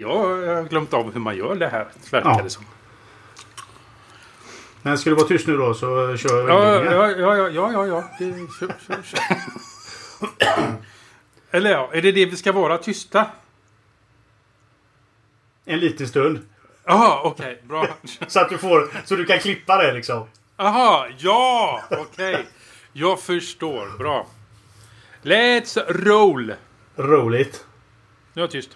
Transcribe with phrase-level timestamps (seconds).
[0.00, 2.40] Jag har glömt av hur man gör det här, verkar Ja.
[2.42, 2.64] det som.
[4.82, 7.72] Men ska du vara tyst nu då så kör vi Ja, ja, ja, ja, ja,
[7.72, 8.04] ja, ja.
[8.18, 9.20] Det, kör, kör, kör.
[11.50, 13.26] Eller ja, är det det vi ska vara tysta?
[15.64, 16.38] En liten stund.
[16.84, 17.86] Jaha, okej, bra.
[18.28, 18.90] Så att du får...
[19.04, 20.26] Så du kan klippa det liksom.
[20.56, 22.46] Jaha, ja, okej.
[22.92, 24.26] Jag förstår, bra.
[25.22, 26.54] Let's roll.
[26.96, 27.64] Roligt.
[28.32, 28.70] Nu är jag tyst.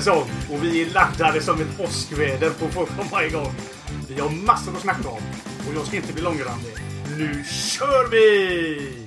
[0.00, 3.54] Säsong och vi är laddade som ett åskväder på att få komma igång.
[4.08, 5.22] Vi har massor att snacka om
[5.68, 6.74] och jag ska inte bli långrandig.
[7.16, 9.06] Nu kör vi!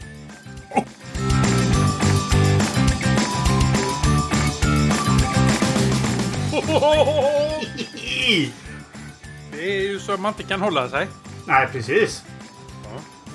[9.52, 11.08] Det är ju så att man inte kan hålla sig.
[11.46, 12.24] Nej, precis.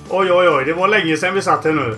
[0.08, 0.64] Oj, oj, oj.
[0.64, 1.96] Det var länge sedan vi satt här nu.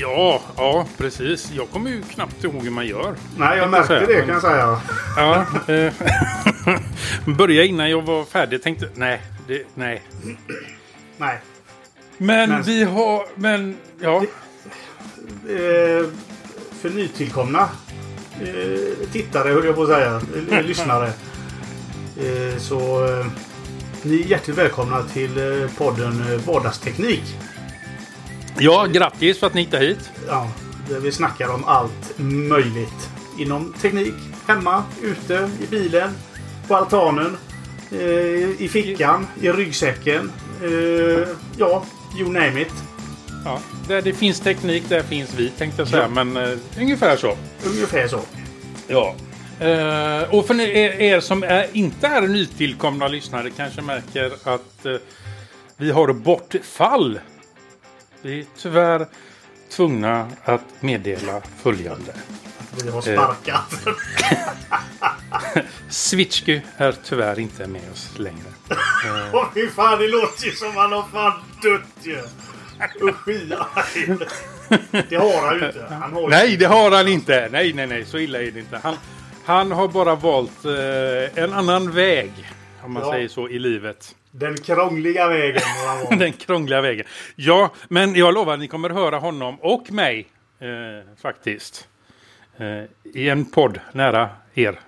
[0.00, 1.50] Ja, ja, precis.
[1.52, 3.14] Jag kommer ju knappt ihåg hur man gör.
[3.36, 4.80] Nej, jag märkte säga, det kan jag säga.
[5.16, 5.46] Ja.
[5.74, 5.92] Eh,
[7.36, 8.62] börja innan jag var färdig.
[8.62, 10.02] Tänkte, nej, det, nej.
[11.16, 11.38] Nej.
[12.18, 14.22] Men, Men- vi har, men, ja.
[15.48, 16.06] Eh,
[16.80, 17.68] för nytillkomna
[18.40, 20.20] eh, tittare, höll jag på att säga.
[20.50, 21.06] Eh, lyssnare.
[22.16, 23.26] Eh, så eh,
[24.06, 27.22] ni är hjärtligt välkomna till eh, podden eh, Vardagsteknik.
[28.58, 30.10] Ja, grattis för att ni hittade hit.
[30.26, 30.50] Ja,
[30.88, 33.10] där vi snackar om allt möjligt.
[33.38, 34.14] Inom teknik,
[34.46, 36.10] hemma, ute, i bilen,
[36.68, 37.36] på altanen,
[37.92, 40.32] eh, i fickan, i ryggsäcken.
[41.56, 41.84] Ja,
[42.18, 42.72] you name it.
[43.44, 46.08] Ja, där det finns teknik, där finns vi tänkte jag säga.
[46.08, 47.36] Men eh, ungefär så.
[47.64, 48.20] Ungefär så.
[48.88, 49.14] Ja.
[49.60, 54.96] Eh, och för er, er som är, inte är nytillkomna lyssnare kanske märker att eh,
[55.76, 57.20] vi har bortfall.
[58.22, 59.06] Vi är tyvärr
[59.70, 62.12] tvungna att meddela följande.
[62.84, 63.74] Vi har sparkat.
[65.88, 68.46] Switchky är tyvärr inte med oss längre.
[69.32, 71.32] Åh fy fan, det låter ju som han har fan
[71.62, 72.22] dött ju.
[73.00, 73.28] Usch.
[75.08, 75.86] Det har han ju inte.
[75.90, 77.48] Han har ju Nej, det har han inte.
[77.52, 78.04] Nej, nej, nej.
[78.04, 78.80] Så illa är det inte.
[78.82, 78.96] Han,
[79.46, 82.32] han har bara valt eh, en annan väg.
[82.84, 83.12] Om man Ja.
[83.12, 84.16] säger så i livet.
[84.30, 85.62] Den krångliga vägen.
[86.18, 87.06] Den krångliga vägen.
[87.36, 90.26] Ja, men jag lovar att ni kommer höra honom och mig
[90.58, 90.68] eh,
[91.22, 91.88] faktiskt.
[92.56, 92.66] Eh,
[93.14, 94.80] I en podd nära er.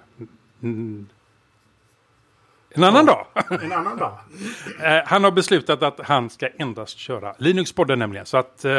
[0.63, 1.07] Mm.
[2.71, 3.27] En annan dag.
[3.63, 4.19] En annan dag.
[4.83, 8.27] Eh, han har beslutat att han ska endast köra Linux-podden nämligen.
[8.27, 8.73] Så att eh,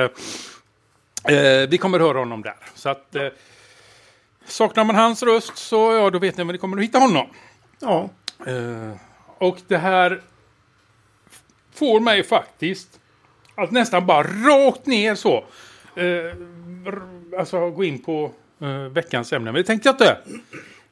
[1.35, 2.55] eh, vi kommer höra honom där.
[2.75, 3.27] Så att eh,
[4.49, 7.27] saknar man hans röst så ja, då vet ni var ni kommer att hitta honom.
[7.79, 8.09] Ja.
[8.47, 8.91] Eh,
[9.37, 10.21] och det här
[11.73, 12.99] får mig faktiskt
[13.55, 15.43] att nästan bara rakt ner så.
[15.95, 16.33] Eh,
[17.39, 19.51] alltså gå in på eh, veckans ämne.
[19.51, 20.17] Men det tänkte jag inte.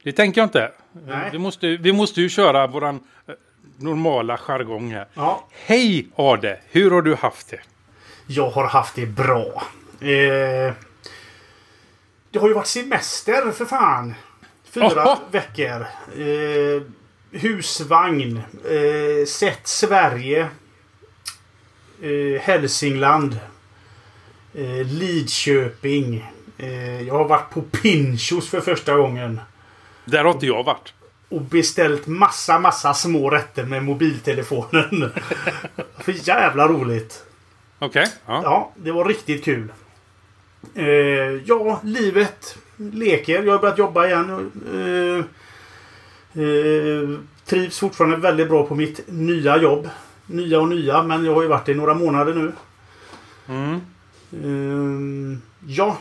[0.04, 0.64] Det tänker jag inte.
[0.64, 0.70] Eh,
[1.08, 1.30] Nej.
[1.32, 2.96] vi, måste, vi måste ju köra våran
[3.28, 3.34] eh,
[3.78, 5.08] normala jargong här.
[5.14, 5.48] ja.
[5.66, 6.60] Hej Ade!
[6.70, 7.60] Hur har du haft det?
[8.28, 9.64] Jag har haft det bra.
[10.02, 10.74] Eh,
[12.38, 14.16] det har ju varit semester för fan.
[14.70, 15.18] Fyra Jaha.
[15.32, 15.86] veckor.
[16.18, 16.82] Eh,
[17.32, 18.42] husvagn.
[18.66, 20.48] Eh, sett Sverige.
[22.02, 23.40] Eh, Hälsingland.
[24.54, 26.32] Eh, Lidköping.
[26.58, 29.42] Eh, jag har varit på Pinchos för första gången.
[30.06, 30.94] Där har inte jag varit.
[31.30, 35.12] Och beställt massa, massa små rätter med mobiltelefonen.
[36.00, 37.24] för jävla roligt.
[37.80, 38.08] Okej.
[38.26, 38.42] Ja.
[38.44, 39.72] Ja, det var riktigt kul.
[40.76, 43.44] Eh, ja, livet leker.
[43.44, 44.52] Jag har börjat jobba igen.
[44.74, 45.26] Eh,
[46.44, 49.90] eh, trivs fortfarande väldigt bra på mitt nya jobb.
[50.26, 52.52] Nya och nya, men jag har ju varit det i några månader nu.
[53.48, 53.82] Mm.
[54.32, 55.98] Eh, ja.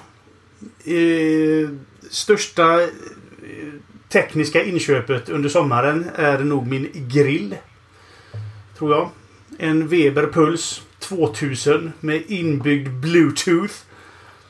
[0.85, 1.69] Eh,
[2.11, 2.89] största eh,
[4.09, 7.57] tekniska inköpet under sommaren är nog min grill.
[8.79, 9.11] Tror jag.
[9.59, 13.75] En Weber Puls 2000 med inbyggd Bluetooth.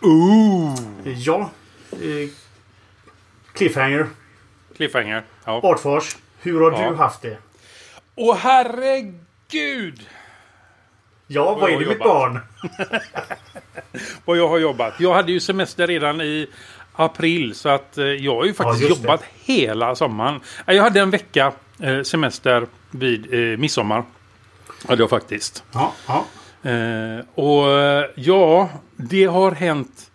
[0.01, 0.75] Ooh.
[1.05, 1.51] Ja.
[1.93, 2.29] Eh,
[3.53, 4.07] cliffhanger.
[4.77, 5.23] Cliffhanger.
[5.45, 5.61] Ja.
[5.63, 6.17] Artfors.
[6.41, 6.91] Hur har Ja.
[6.91, 7.37] du haft det?
[8.15, 10.07] Åh herregud!
[11.27, 12.41] Ja, vad jag är det mitt barn?
[14.25, 14.95] Vad jag har jobbat.
[15.01, 16.47] Jag hade ju semester redan i
[16.93, 18.89] april så att eh, jag har ju faktiskt det.
[18.89, 20.41] jobbat hela sommaren.
[20.67, 21.53] Jag hade en vecka
[21.83, 24.05] eh, semester vid eh, midsommar.
[24.89, 25.65] Hade jag faktiskt.
[25.73, 26.25] Ja, ja.
[26.71, 30.11] Eh, och eh, ja, det har hänt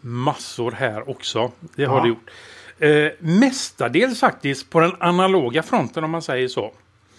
[0.00, 1.52] massor här också.
[1.76, 2.02] Det har Ja.
[2.02, 2.30] det gjort.
[2.78, 6.72] Eh, mestadels faktiskt på den analoga fronten om man säger så.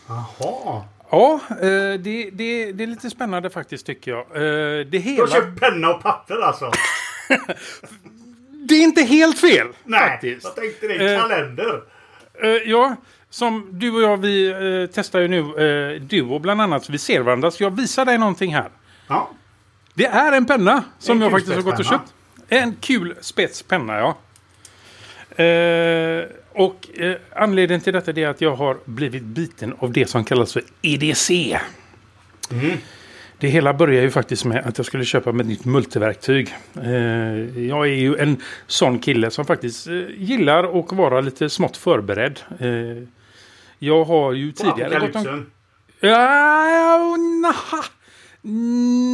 [0.07, 0.83] Jaha.
[1.11, 1.57] Ja, eh,
[1.99, 4.19] det, det, det är lite spännande faktiskt tycker jag.
[4.35, 6.71] Eh, det, Du har hela, köpt penna och papper alltså?
[8.69, 10.43] det är inte helt fel Nej, faktiskt.
[10.43, 11.13] jag tänkte det.
[11.15, 11.81] Eh, Kalender.
[12.43, 12.95] Eh, ja,
[13.29, 16.89] som du och jag vi eh, testar ju nu eh, Duo bland annat.
[16.89, 17.51] Vi ser varandra.
[17.51, 18.69] Så jag visar dig någonting här.
[19.07, 19.29] Ja.
[19.93, 22.13] Det är en penna som En jag faktiskt har gått och köpt.
[22.49, 24.17] En kul spetspenna, ja.
[25.43, 30.25] Eh, och eh, anledningen till detta är att jag har blivit biten av det som
[30.25, 31.59] kallas för EDC.
[32.51, 32.77] Mm.
[33.39, 36.55] Det hela börjar ju faktiskt med att jag skulle köpa med ett nytt multiverktyg.
[36.83, 38.37] Eh, jag är ju en
[38.67, 42.39] sån kille som faktiskt eh, gillar att vara lite smått förberedd.
[42.59, 43.07] Eh,
[43.79, 45.45] jag har ju tidigare gått om...
[45.99, 46.67] Ja.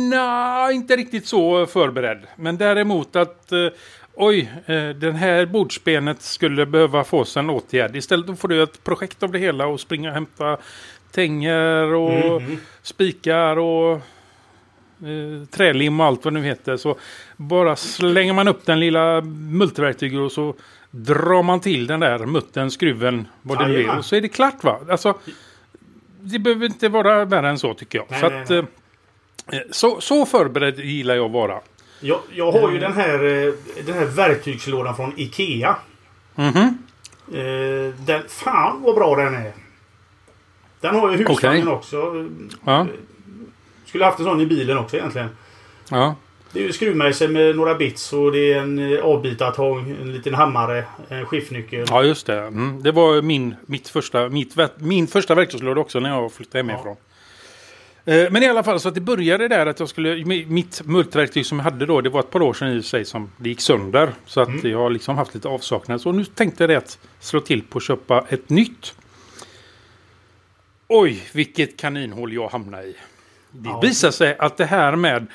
[0.10, 2.20] Nej, inte riktigt så förberedd.
[2.36, 3.68] Men däremot att eh,
[4.16, 7.96] oj, eh, den här bordsbenet skulle behöva få sig en åtgärd.
[7.96, 10.58] Istället får du ett projekt av det hela och springa och hämta
[11.12, 12.58] tänger och Mhm.
[12.82, 14.00] spikar och
[15.04, 16.78] eh, trälim och allt vad det nu heter.
[16.78, 16.98] Så
[17.38, 20.56] bara slänger man upp den lilla multiverktyget och så
[20.92, 23.98] drar man till den där muttern, skruven, vad det nu är.
[23.98, 24.80] Och så är det klart va.
[24.90, 25.18] Alltså,
[26.22, 28.06] det behöver inte vara värre än så tycker jag.
[28.10, 29.60] Nej, så, nej, att, nej.
[29.60, 31.60] eh, så, så förberedd gillar jag att vara.
[32.00, 32.74] Jag, jag har Mm.
[32.74, 33.54] ju den här, eh,
[33.86, 35.76] den här verktygslådan från Ikea.
[36.36, 36.78] Mhm.
[37.34, 39.52] Eh, den, fan vad bra den är.
[40.82, 42.28] Den har ju husvagnen också.
[42.66, 42.88] Ja,
[43.94, 45.30] Skulle haft en sån i bilen också egentligen.
[45.90, 46.16] ja.
[46.52, 50.34] Det är ju skruvmejsel med några bits och det är en eh, avbitartång, en liten
[50.34, 51.86] hammare, en skiftnyckel.
[51.90, 52.40] ja just det.
[52.42, 52.84] Mm.
[52.84, 56.96] Det var min, mitt första, mitt, min första verktygslåda också när jag flyttade hemifrån.
[58.06, 60.82] Eh, Men i alla fall så att det började där att jag skulle, mi- mitt
[60.86, 63.06] multiverktyg som jag hade då, det var ett par år sedan i och för sig
[63.06, 64.10] som det gick sönder.
[64.26, 64.72] Så att Mm.
[64.72, 66.02] jag har liksom haft lite avsaknad.
[66.02, 68.96] Så nu tänkte jag det att slå till på att köpa ett nytt.
[70.88, 72.96] Oj, vilket kaninhål jag hamnade i.
[73.56, 73.80] Det Ja.
[73.80, 75.28] visar sig att det här med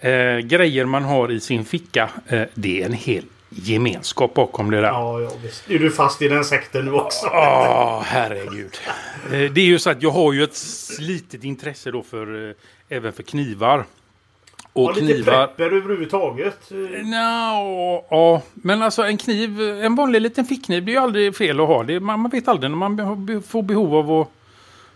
[0.00, 4.76] eh, grejer man har i sin ficka, eh, det är en hel gemenskap bakom det
[4.80, 4.88] där.
[4.88, 5.70] Ja, ja visst.
[5.70, 7.26] Är du fast i den sekten nu också?
[7.26, 8.76] Åh, herregud.
[9.26, 10.58] Eh, Det är ju så att jag har ju ett
[10.98, 12.54] litet intresse då för eh,
[12.88, 13.84] även för knivar.
[14.72, 15.46] Och Ja, lite knivar...
[15.46, 16.70] prepper överhuvudtaget.
[16.70, 21.36] Eh, Nå, ja, men alltså en kniv, en vanlig liten fickkniv, det är ju aldrig
[21.36, 21.82] fel att ha.
[21.82, 24.28] Det, man, man vet aldrig när man be- får behov av att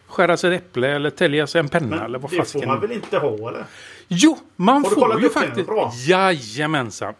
[0.08, 2.68] skära sig ett äpple eller tälja sig en penna eller Men vad det får fasiken.
[2.68, 3.64] man väl inte ha eller?
[4.08, 5.66] Jo, man Har får ju faktiskt.
[5.66, 5.92] Bra.
[6.06, 7.14] Jajamensan.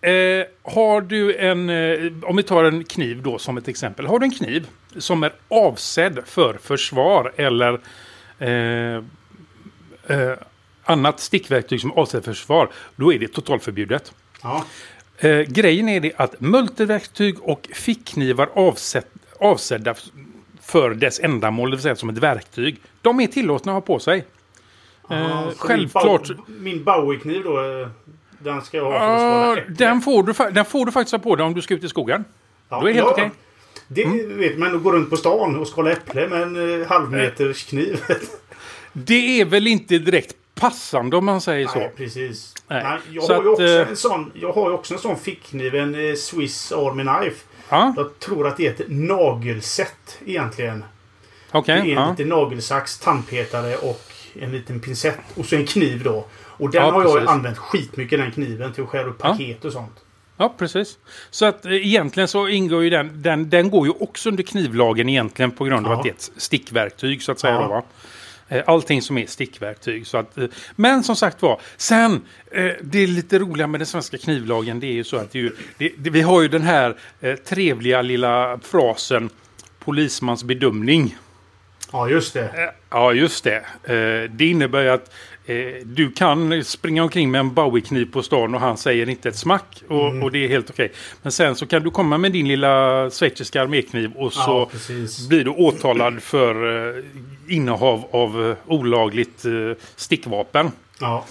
[0.00, 0.12] Eh,
[0.62, 4.06] har du en, eh, om vi tar en kniv då som ett exempel.
[4.06, 4.66] Har du en kniv
[4.98, 7.80] som är avsedd för försvar eller
[8.38, 9.02] eh,
[10.06, 10.32] eh,
[10.84, 12.68] annat stickverktyg som är avsedd för försvar.
[12.96, 14.12] Då är det totalförbjudet.
[14.42, 14.64] Ja.
[15.18, 19.06] Eh, grejen är det att multiverktyg och fickknivar avsett,
[19.38, 19.94] avsedda
[20.70, 22.80] för dess ändamål, det vill säga som ett verktyg.
[23.02, 24.24] De är tillåtna att ha på sig.
[25.08, 26.28] Ja, Eh, så självklart.
[26.28, 27.80] Min, Bow- min Bowie-kniv då.
[27.82, 27.88] eh,
[28.38, 29.74] Den ska jag ha för att äpple.
[29.74, 31.88] den, får du, den får du faktiskt ha på dig om du ska ut i
[31.88, 32.24] skogen.
[32.68, 33.30] Ja, då är det helt ja, okej.
[33.88, 34.76] Det vet man.
[34.76, 38.00] Att gå runt på stan och skala äpple med en eh, halvmeters kniv.
[38.92, 41.78] Det är väl inte direkt passande om man säger så.
[41.78, 42.54] Nej, precis.
[42.68, 42.82] Nej.
[42.82, 42.98] Nej.
[43.10, 45.16] jag, Så har ju att, också eh, en sån, jag har ju också en sån
[45.16, 45.74] fickkniv.
[45.74, 47.44] En eh, Swiss Army Knife.
[47.70, 50.84] Ja, Jag tror att det är ett nagelsätt egentligen.
[51.50, 51.74] okej.
[51.74, 52.10] Det är en ja.
[52.10, 54.02] liten nagelsax, tandpetare och
[54.40, 55.18] en liten pincett.
[55.36, 56.24] Och så en kniv då.
[56.40, 57.28] Och den Ja, har jag precis.
[57.28, 59.28] använt skitmycket den kniven till att skära upp Ja.
[59.28, 59.92] paket och sånt.
[60.36, 60.98] ja, precis.
[61.30, 65.08] Så att eh, egentligen så ingår ju den, den, den går ju också under knivlagen
[65.08, 65.96] egentligen på grund av Ja.
[65.98, 67.54] att det är ett stickverktyg så att säga.
[67.54, 67.62] Ja.
[67.62, 67.82] Då, va?
[68.50, 70.06] Eh, Allting som är stickverktyg.
[70.06, 70.44] Så att, eh,
[70.76, 72.12] men som sagt var, sen
[72.50, 75.38] eh, det är lite roliga med den svenska knivlagen det är ju så att det
[75.38, 76.96] ju, det, det, vi har ju den här
[77.44, 79.30] trevliga lilla frasen
[79.78, 81.16] polismans bedömning.
[81.92, 82.74] Ja, just det.
[82.90, 83.64] Ja, just det.
[84.30, 85.12] Det innebär att
[85.84, 89.82] du kan springa omkring med en Bowie-kniv på stan och han säger inte ett smack.
[89.88, 90.22] Och, Mm.
[90.22, 90.92] och det är helt okej.
[91.22, 94.70] Men sen så kan du komma med din lilla schweiziska armékniv och så Ja,
[95.28, 97.04] blir du åtalad för eh,
[97.48, 99.52] innehav av eh, olagligt eh,
[99.96, 100.70] stickvapen.
[101.00, 101.24] Ja.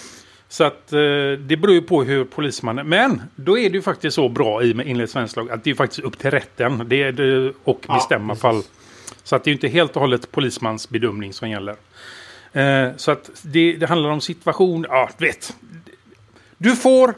[0.50, 1.00] Så att eh,
[1.40, 2.88] det beror ju på hur polismannen...
[2.90, 5.70] Men då är det ju faktiskt så bra i med enligt svensk lag att det
[5.70, 6.84] är faktiskt upp till rätten.
[6.88, 8.42] Det är det, och Ja, bestämma precis.
[8.42, 8.62] fall.
[9.24, 11.76] Så att det är ju inte helt och hållet polismans bedömning som gäller.
[12.54, 14.86] Eh, så att det, det handlar om situation.
[14.90, 15.56] Ja, du vet.
[16.58, 17.10] Du får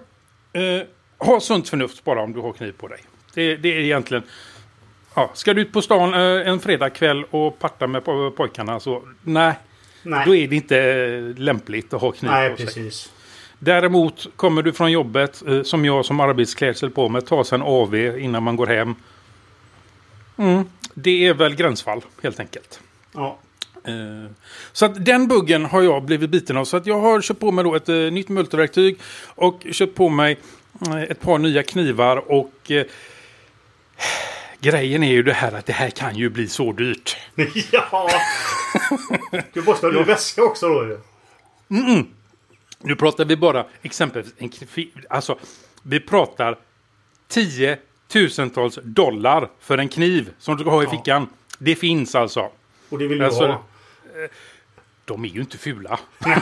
[0.53, 2.99] eh, ha sunt förnuft bara om du har kniv på dig.
[3.33, 4.23] Det, det är egentligen...
[5.15, 9.03] Ja, ska du ut på stan eh, en fredagkväll och parta med po- pojkarna så
[9.23, 9.53] nej.
[10.03, 12.65] Nej, Då är det inte eh, lämpligt att ha kniv Nej på sig.
[12.65, 13.11] precis.
[13.59, 17.61] Däremot kommer du från jobbet, eh, som jag som arbetsklädsel på mig, ta sig en
[17.61, 18.95] AV innan man går hem.
[20.37, 20.63] Mm.
[20.93, 22.79] Det är väl gränsfall helt enkelt.
[23.13, 23.37] Ja.
[23.83, 24.31] Eh,
[24.73, 26.65] Så att den buggen har jag blivit biten av.
[26.65, 30.09] Så att jag har köpt på mig då ett eh, nytt multiverktyg och köpt på
[30.09, 30.37] mig
[30.87, 32.71] eh, ett par nya knivar och
[34.59, 37.17] grejen är ju det här att det här kan ju bli så dyrt.
[37.71, 38.09] ja!
[39.53, 40.97] Du måste ha en väska också då ju.
[42.83, 45.37] Nu pratar vi bara exempelvis en kniv, alltså
[45.83, 46.57] vi pratar
[47.27, 50.91] tiotusentals dollar för en kniv som du ska ha i Ja.
[50.91, 51.27] fickan.
[51.57, 52.49] Det finns alltså.
[52.89, 53.63] Och det vill du Alltså, ha.
[55.05, 55.99] De är ju inte fula.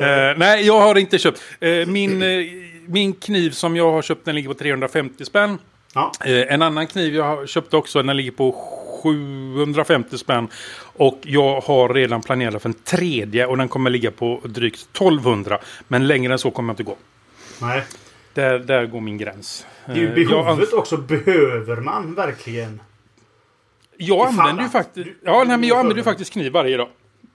[0.00, 1.42] Eh, nej, jag har inte köpt.
[1.60, 2.46] Eh, min, eh,
[2.86, 5.58] min kniv som jag har köpt den ligger på 350 spänn.
[5.94, 6.12] Ja.
[6.24, 8.52] Eh, en annan kniv jag har köpt också den ligger på
[9.02, 10.48] 750 spänn.
[10.78, 15.58] Och jag har redan planerat för en tredje och den kommer ligga på drygt 1200.
[15.88, 16.96] Men längre än så kommer jag inte gå.
[17.60, 17.82] Nej.
[18.34, 19.66] Där, där går min gräns.
[19.86, 20.96] Det är ju Eh, jag, behovet också.
[20.96, 22.80] Behöver man verkligen?
[23.98, 25.08] Jag använder ju att faktiskt...
[25.24, 26.88] Ja, nej, men jag använder faktiskt kniv varje dag.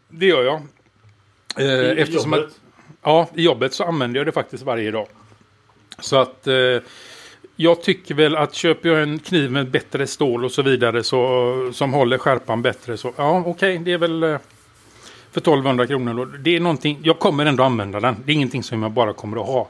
[0.10, 0.62] Det gör jag.
[1.58, 2.60] Eh, I eftersom att, jobbet?
[3.04, 5.08] Ja, i jobbet så använder jag det faktiskt varje dag.
[6.00, 6.56] Så att eh,
[7.56, 11.72] jag tycker väl att köper jag en kniv med bättre stål och så vidare så,
[11.74, 14.38] som håller skärpan bättre så ja okej det är väl eh,
[15.32, 16.14] för 1200 kronor.
[16.14, 16.26] Då.
[16.26, 18.16] Det är någonting, jag kommer ändå använda den.
[18.26, 19.68] Det är ingenting som jag bara kommer att ha.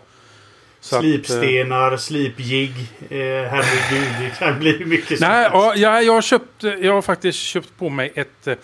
[0.82, 2.72] Så att, eh, Slipstenar, slipjigg.
[3.10, 3.18] Eh,
[3.50, 7.78] herregud, det kan bli mycket Nej, ja, jag, jag, har köpt, jag har faktiskt köpt
[7.78, 8.56] på mig ett, eh,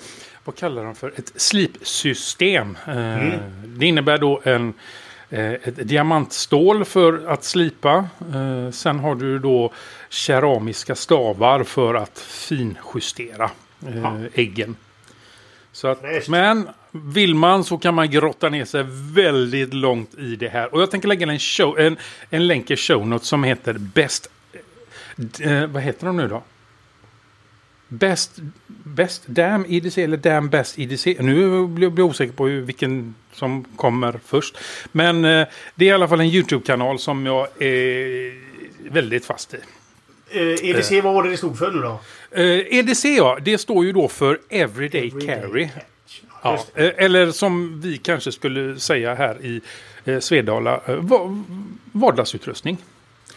[0.44, 2.78] vad kallar de för, ett slipsystem.
[2.88, 3.34] Eh,
[3.66, 4.74] Det innebär då en,
[5.30, 8.08] eh, ett diamantstål för att slipa.
[8.34, 9.74] Eh, Sen har du då
[10.10, 13.50] keramiska stavar för att finjustera
[13.88, 14.18] eh, Ja.
[14.34, 14.76] äggen.
[15.78, 20.50] Så att, men vill man så kan man grotta ner sig väldigt långt i det
[20.50, 20.74] här.
[20.74, 21.98] Och jag tänker lägga en, show, en,
[22.30, 24.30] en länk i show notes som heter Best...
[25.40, 26.44] Eh, vad heter de nu då?
[27.88, 31.16] Best, best Damn EDC eller Damn Best EDC.
[31.20, 34.58] Nu blir blir jag osäker på hur, vilken som kommer först.
[34.92, 38.34] Men eh, det är i alla fall en YouTube-kanal som jag är
[38.90, 39.58] väldigt fast i.
[40.32, 42.00] Eh, EDC, vad var det det stod för nu då?
[42.32, 45.70] Eh, EDC ja, det står ju då för Everyday, Carry.
[46.44, 49.62] Ja, eh, eller som vi kanske skulle säga här i
[50.06, 51.44] eh, Svedala, eh, va-
[51.92, 52.78] vardagsutrustning.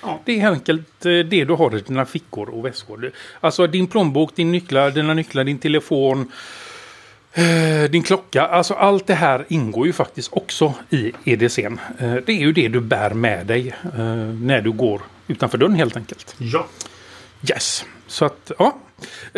[0.03, 0.21] Ja.
[0.25, 3.11] Det är enkelt eh, det du har i dina fickor och väskor.
[3.41, 6.27] Alltså din plånbok, din nycklar, dina nycklar, din telefon, eh,
[7.91, 8.43] din klocka.
[8.47, 11.79] Alltså allt det här ingår ju faktiskt också i EDCn.
[11.99, 14.05] Eh, Det är ju det du bär med dig eh,
[14.41, 16.35] när du går utanför dörren helt enkelt.
[16.39, 16.67] Ja.
[17.51, 18.77] Yes, så att ja.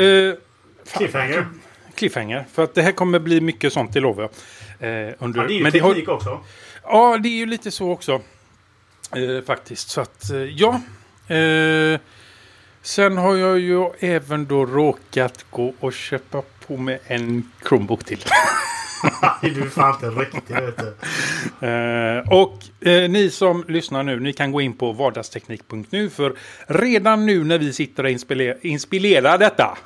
[0.02, 0.34] Eh,
[0.96, 1.46] Cliffhanger.
[1.94, 2.44] Cliffhanger.
[2.52, 4.22] För att det här kommer bli mycket sånt, det lovar
[4.78, 5.08] jag.
[5.08, 6.40] Eh, under, Ja, det är ju men det har, teknik också.
[6.84, 8.20] Ja, det är ju lite så också.
[9.16, 9.88] Eh, faktiskt.
[9.90, 10.80] Så att, eh, ja.
[11.34, 12.00] Eh,
[12.82, 16.42] sen har jag ju även då råkat gå och köpa
[16.76, 18.24] på mig en Chromebook till.
[19.42, 21.66] du är fan inte riktig vet du.
[21.66, 26.34] Eh, och eh, ni som lyssnar nu, ni kan gå in på vardagsteknik.nu för
[26.66, 29.78] redan nu när vi sitter och inspire- inspirerar detta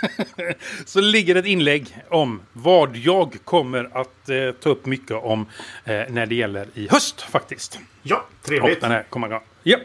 [0.86, 5.46] så ligger ett inlägg om vad jag kommer att eh, ta upp mycket om
[5.84, 7.78] när det gäller i höst faktiskt.
[8.02, 8.80] Ja, Och trevligt.
[8.80, 9.40] den här kommer igång.
[9.62, 9.80] Japp.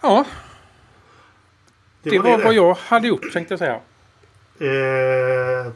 [0.00, 0.24] Ja,
[2.02, 2.44] det, var, det.
[2.44, 3.80] vad jag hade gjort tänkte jag säga.
[4.60, 5.72] Eh,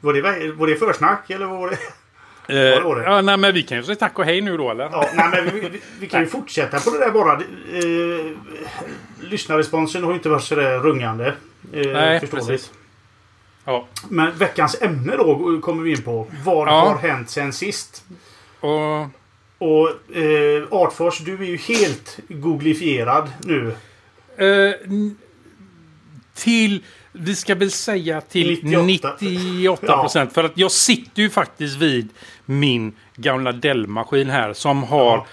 [0.00, 1.76] var, det, var det försnack eller vad var det?
[2.76, 3.02] Eh, var det?
[3.04, 4.84] ja, nej, men vi kan ju säga tack och hej nu då eller?
[4.84, 7.32] Ja, nej, men vi, vi, vi kan ju fortsätta på det där bara.
[7.32, 8.36] Eh,
[9.20, 11.26] lyssnarresponsen har ju inte varit så där rungande.
[11.72, 12.48] Eh, Nej, förståeligt.
[12.48, 12.70] precis.
[13.64, 13.86] Ja.
[14.08, 16.26] Men veckans ämne då kommer vi in på.
[16.44, 16.80] Vad Ja.
[16.80, 18.04] har hänt sen sist?
[18.60, 19.06] Och
[19.58, 23.74] Och eh, Artfors, du är ju helt googlifierad nu.
[24.36, 24.74] Eh,
[26.34, 29.16] till, vi ska väl säga till 98.
[29.20, 30.32] 98 procent.
[30.32, 32.08] För att jag sitter ju faktiskt vid
[32.44, 35.26] min gamla Dell-maskin här som har, Ja.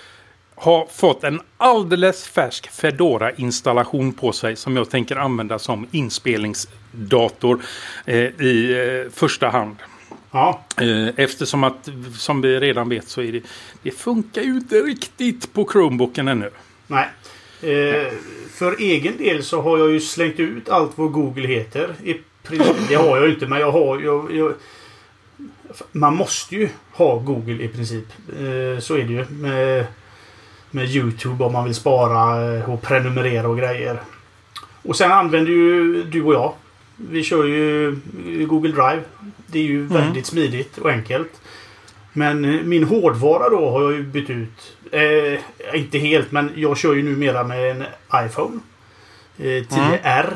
[0.56, 7.62] har fått en alldeles färsk Fedora-installation på sig som jag tänker använda som inspelningsdator
[8.06, 8.74] eh, i
[9.06, 9.76] eh, första hand.
[10.32, 13.42] Ja, Eh, Eftersom att, som vi redan vet, så är det,
[13.84, 16.50] det funkar ju inte riktigt på Chromebooken ännu.
[16.88, 17.08] nej.
[17.62, 18.14] Eh,
[18.52, 21.96] för egen del så har jag ju slängt ut allt vad Google heter.
[22.04, 24.00] I princip, det har jag ju inte, men jag har...
[24.00, 24.54] Jag, jag,
[25.92, 28.06] man måste ju ha Google i princip.
[28.30, 29.26] Eh, så är det ju.
[29.30, 29.86] Med,
[30.72, 34.00] med YouTube om man vill spara eh, och prenumerera och grejer.
[34.82, 36.54] Och sen använder ju du och jag.
[36.96, 38.00] Vi kör ju
[38.48, 39.02] Google Drive.
[39.48, 41.42] Det är ju väldigt smidigt och enkelt.
[42.14, 44.78] Men eh, min hårdvara då har jag ju bytt ut.
[44.92, 45.40] Eh,
[45.80, 47.84] inte helt men jag kör ju numera med en
[48.26, 48.60] iPhone.
[49.38, 50.34] Eh, 10R.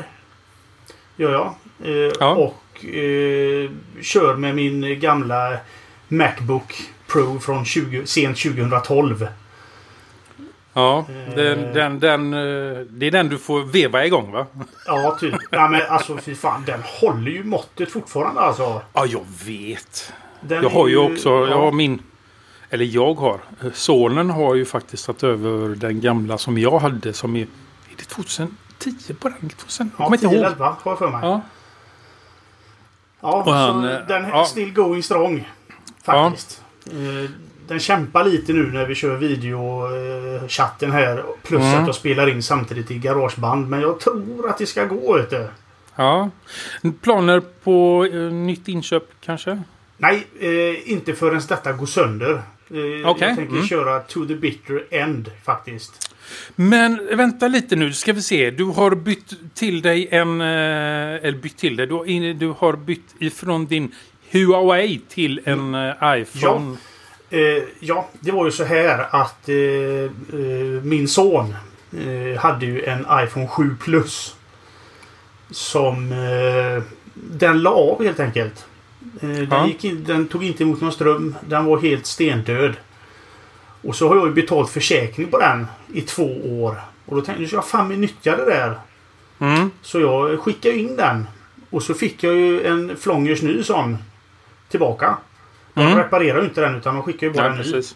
[1.16, 1.54] Gör jag.
[1.84, 2.30] Eh, Ja.
[2.36, 3.70] Och eh,
[4.02, 5.58] kör med min gamla
[6.08, 6.74] Macbook
[7.08, 9.28] Pro från 20, sent 2012.
[10.74, 11.36] Ja, Eh.
[11.36, 14.46] den, den, den, eh, det är den du får veva igång va?
[14.86, 15.36] Ja, typ.
[15.52, 16.64] ja, men alltså fy fan.
[16.66, 18.82] Den håller ju måttet fortfarande alltså.
[18.94, 20.14] Ja, jag vet.
[20.42, 21.56] Den Jag har ju också, jag ja.
[21.56, 22.02] har min...
[22.74, 23.40] Eller jag har.
[23.74, 27.42] Sonen har ju faktiskt tagit över den gamla som jag hade som är...
[27.42, 27.48] Är
[27.98, 29.50] det 2010 på den?
[29.50, 29.92] 2000?
[29.98, 30.46] Jag Ja, kommer inte 10 ihåg.
[30.52, 31.20] 11 har jag för mig.
[31.24, 31.42] Ja,
[33.22, 33.44] Ja.
[33.44, 34.46] så Och han, eh, den är ja.
[34.46, 35.50] still going strong.
[36.04, 36.62] Faktiskt.
[36.86, 37.30] Eh,
[37.68, 41.24] Den kämpar lite nu när vi kör videochatten här.
[41.44, 41.80] Plus Mm.
[41.82, 43.70] att jag spelar in samtidigt i Garageband.
[43.70, 45.14] Men jag tror att det ska gå.
[45.18, 45.48] Vet du.
[45.96, 46.30] ja.
[47.02, 49.62] Planer på eh, nytt inköp kanske?
[49.98, 52.42] Nej, eh, inte förrän detta går sönder.
[52.72, 53.68] Eh, Okej, Jag tänker mm.
[53.68, 56.14] köra to the bitter end faktiskt.
[56.56, 58.52] Men vänta lite nu, ska vi se.
[58.52, 60.42] Du har bytt till dig en...
[60.42, 60.48] eh,
[61.26, 61.88] Eller bytt till dig.
[62.34, 63.92] Du har, bytt ifrån din
[64.32, 66.78] Huawei till en eh, iPhone.
[67.30, 71.56] Eh, ja, det var ju så här att eh, eh, min son
[71.98, 74.36] eh, hade ju en iPhone 7 Plus.
[75.52, 78.66] Som eh, den la av helt enkelt.
[79.22, 79.68] Eh, den, Ja.
[79.68, 81.36] gick in, den tog inte emot någon ström.
[81.48, 82.74] Den var helt stendöd.
[83.82, 86.76] Och så har jag ju betalt försäkring på den i två år.
[87.06, 88.78] Och då tänkte jag, fan mig nyttja det där.
[89.40, 89.72] Mm.
[89.82, 91.28] Så jag skickade in den.
[91.70, 93.98] Och så fick jag ju en Flångers ny sån
[94.70, 95.18] tillbaka.
[95.74, 95.98] De Mm.
[95.98, 97.64] reparerar ju inte den utan de skickar ju bara Ja, en ny.
[97.64, 97.96] precis.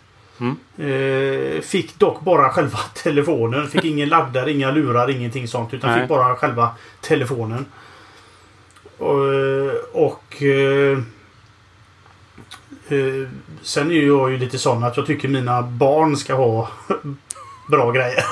[0.77, 3.67] Eh, fick dock bara själva telefonen.
[3.67, 5.73] Fick ingen laddare, inga lurar, ingenting sånt.
[5.73, 5.99] Utan Nej.
[5.99, 6.69] fick bara själva
[7.01, 7.65] telefonen.
[8.97, 9.23] Och,
[10.05, 10.97] och eh,
[12.89, 13.27] eh,
[13.61, 16.69] Sen är jag ju lite sån att jag tycker mina barn ska ha
[17.69, 18.23] bra grejer.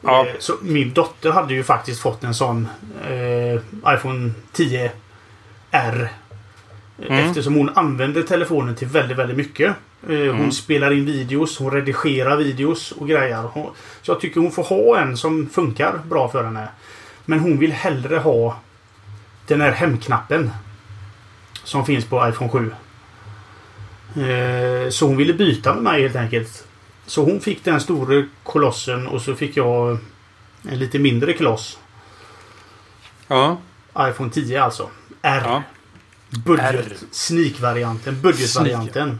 [0.00, 0.26] Ja.
[0.26, 2.68] Eh, Så min dotter hade ju faktiskt fått en sån
[3.08, 3.60] eh,
[3.94, 4.90] iPhone 10
[5.70, 6.08] R.
[7.06, 7.24] Mm.
[7.28, 9.68] Eftersom hon använder telefonen till väldigt, väldigt mycket.
[10.08, 10.52] Eh, Hon Mm.
[10.52, 13.42] spelar in videos, hon redigerar videos och grejer.
[13.42, 13.70] Hon,
[14.02, 16.68] så jag tycker hon får ha en som funkar bra för henne.
[17.24, 18.56] Men hon vill hellre ha
[19.48, 20.50] den här hemknappen.
[21.64, 22.70] Som finns på iPhone 7.
[24.22, 26.66] Eh, Så hon ville byta med mig helt enkelt.
[27.06, 29.98] Så hon fick den stora kolossen och så fick jag
[30.68, 31.78] en lite mindre kloss.
[33.28, 33.58] Ja.
[33.98, 34.90] iPhone 10 alltså.
[35.22, 35.42] R.
[35.44, 35.62] ja.
[36.44, 37.04] Budget.
[37.10, 38.20] Sneak-varianten.
[38.22, 39.18] Budget-varianten.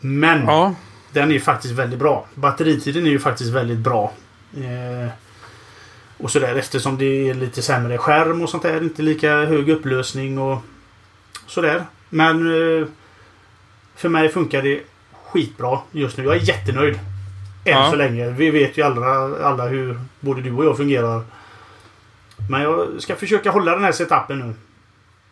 [0.00, 0.74] Men Ja.
[1.12, 2.26] den är faktiskt väldigt bra.
[2.34, 4.12] Batteritiden är ju faktiskt väldigt bra.
[4.56, 5.10] Eh,
[6.22, 8.82] och sådär eftersom det är lite sämre skärm och sånt där.
[8.82, 10.58] Inte lika hög upplösning och
[11.46, 11.84] sådär.
[12.08, 12.36] Men
[12.80, 12.86] eh,
[13.96, 14.80] för mig funkar det
[15.24, 16.24] skitbra just nu.
[16.24, 16.94] Jag är jättenöjd.
[17.64, 17.90] Än Ja.
[17.90, 18.30] så länge.
[18.30, 19.06] Vi vet ju alla,
[19.46, 21.22] alla hur både du och jag fungerar.
[22.50, 24.54] Men jag ska försöka hålla den här setupen nu.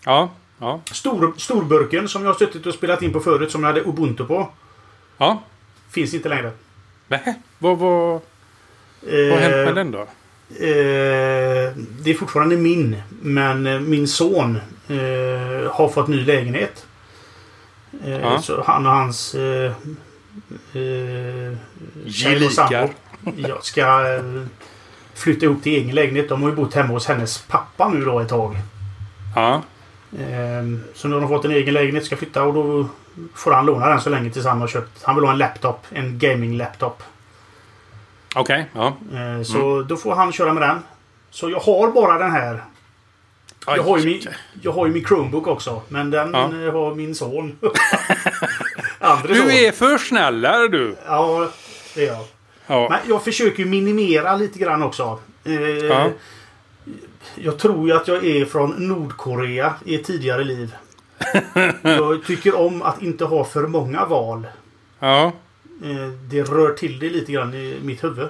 [0.04, 0.30] Ja.
[0.58, 0.80] Ja.
[0.92, 4.24] Stor, storburken som jag har suttit och spelat in på förut som jag hade Ubuntu
[4.24, 4.48] på.
[5.18, 5.42] Ja.
[5.90, 6.50] Finns inte längre.
[7.08, 7.34] Nähä.
[7.58, 8.20] Vad, vad, vad
[9.30, 10.06] har hänt med den då?
[10.50, 13.02] Eh, det är fortfarande min.
[13.22, 14.56] Men eh, min son
[14.88, 16.86] eh, har fått ny lägenhet.
[18.04, 18.42] Eh, Ja.
[18.42, 19.72] Så han och hans eh,
[20.72, 21.52] eh,
[22.06, 22.88] Gelikar.
[23.36, 24.42] jag ska eh,
[25.14, 26.28] flytta ihop till egen lägenhet.
[26.28, 28.56] De har ju bott hemma hos hennes pappa nu då ett tag.
[29.34, 29.62] Ja.
[30.94, 32.88] Så nu har de fått en egen lägenhet ska flytta och då
[33.34, 35.02] får han låna den så länge tills han har köpt.
[35.02, 35.86] Han vill ha en laptop.
[35.90, 37.02] En gaming-laptop.
[38.36, 38.66] Okej.
[38.74, 38.86] Ja.
[39.12, 40.78] Eh, så då får han köra med den.
[41.30, 42.64] Så jag har bara den här.
[43.66, 44.22] Jag har, ju min,
[44.62, 45.82] jag har ju min Chromebook också.
[45.88, 46.42] Men den Ja.
[46.44, 47.58] eh, har min son.
[48.98, 49.46] Andra son.
[49.46, 50.96] Du är för snäll är du.
[51.06, 51.48] Ja,
[51.94, 52.24] det är jag.
[52.66, 52.86] Ja.
[52.90, 55.18] Men jag försöker ju minimera lite grann också.
[55.44, 56.08] Eh, Ja.
[57.34, 60.74] Jag tror ju att jag är från Nordkorea i ett tidigare liv.
[61.82, 64.46] jag tycker om att inte ha för många val.
[64.98, 65.32] Ja.
[65.84, 68.28] Eh, det rör till det lite grann i mitt huvud.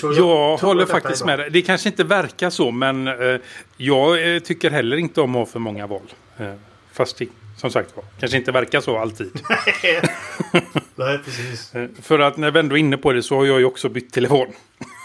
[0.00, 0.14] Så Jag
[0.58, 1.50] tror håller faktiskt med dig.
[1.50, 3.40] Det kanske inte verkar så, men eh,
[3.76, 6.02] jag eh, tycker heller inte om att ha för många val.
[6.38, 6.54] Eh,
[6.92, 9.30] fast det, som sagt var, kanske inte verkar så alltid.
[10.94, 11.74] Nej, precis.
[11.74, 13.88] Eh, för att när vi ändå är inne på det så har jag ju också
[13.88, 14.52] bytt telefon.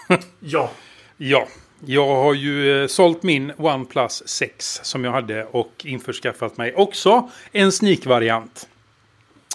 [0.40, 0.72] Ja.
[1.18, 1.48] Ja,
[1.86, 7.72] jag har ju sålt min OnePlus 6 som jag hade och införskaffat mig också en
[7.72, 8.68] sneak-variant.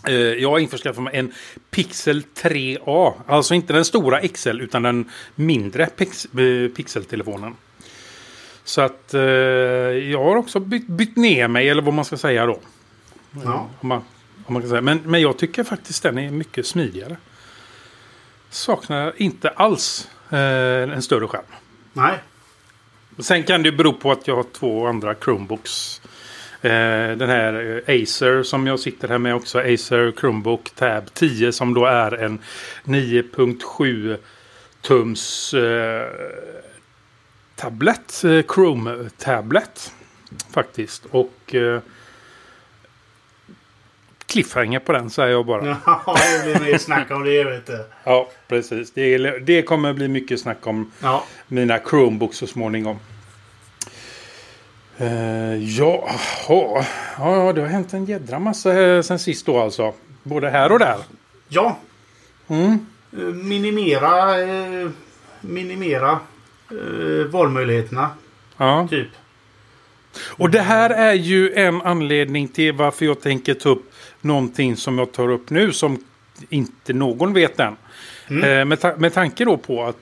[0.06, 1.32] Eh, Jag har införskaffat mig en
[1.70, 3.12] Pixel 3A.
[3.26, 7.56] Alltså inte den stora XL utan den mindre pix eh, pixeltelefonen.
[8.64, 12.46] Så att eh, jag har också bytt, bytt ner mig eller vad man ska säga
[12.46, 12.58] då.
[13.44, 13.68] ja.
[13.80, 14.02] Om man,
[14.46, 14.80] Om man kan säga.
[14.82, 17.16] Men, men jag tycker faktiskt den är mycket smidigare.
[18.50, 20.38] Saknar inte alls eh,
[20.92, 21.44] en större skärm.
[21.92, 22.18] Nej.
[23.18, 26.00] Sen kan det bero på att jag har två andra Chromebooks.
[26.64, 29.58] Eh, den här eh, Acer som jag sitter här med också.
[29.58, 32.38] Acer Chromebook Tab 10 som då är en
[32.84, 34.16] 9.7
[34.80, 36.06] tums eh,
[37.56, 38.24] tablet.
[38.24, 39.92] Eh, Chrome tablet.
[40.50, 41.04] Faktiskt.
[41.10, 41.80] Och eh,
[44.26, 45.66] cliffhanger på den säger jag bara.
[45.86, 47.84] Ja, det blir mer snack om det vet du.
[48.04, 48.90] Ja, precis.
[48.92, 51.24] Det, det kommer bli mycket snack om Ja.
[51.48, 52.98] mina Chromebooks så småningom.
[55.00, 56.10] Uh, ja,
[56.48, 56.84] ja,
[57.18, 59.92] ja, det har hänt en jädra massa eh, sen sist då alltså.
[60.22, 60.96] Både här och där.
[61.48, 61.78] Ja.
[62.48, 62.86] Mm.
[63.12, 64.42] Eh, Minimera...
[64.42, 64.90] Eh,
[65.40, 66.18] minimera
[66.70, 68.10] eh, valmöjligheterna.
[68.56, 68.86] Ja.
[68.90, 69.08] Typ.
[70.26, 74.98] Och det här är ju en anledning till varför jag tänker ta upp någonting som
[74.98, 76.04] jag tar upp nu som
[76.48, 77.76] inte någon vet än.
[78.28, 79.96] Eh, med, ta- med tanke då på att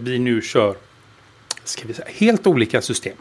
[0.00, 0.74] vi nu kör
[1.64, 3.16] ska vi säga, helt olika system.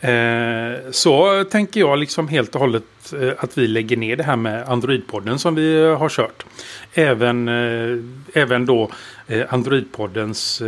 [0.00, 4.36] Eh, så tänker jag liksom helt och hållet eh, att vi lägger ner det här
[4.36, 6.44] med Android-podden som vi eh, har kört.
[6.94, 7.48] Även,
[8.32, 8.90] även då
[9.28, 10.62] Android-poddens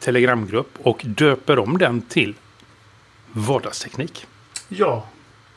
[0.00, 2.34] telegramgrupp och döper om den till
[3.32, 4.26] vardagsteknik.
[4.68, 5.06] Ja.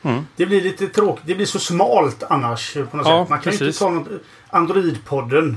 [0.02, 0.26] Mm.
[0.36, 1.24] Det blir lite tråkigt.
[1.26, 2.74] Det blir så smalt annars.
[2.90, 3.30] På något Ja, sätt.
[3.30, 3.62] Man kan precis.
[3.62, 4.08] inte ta något...
[4.50, 5.56] Android-podden.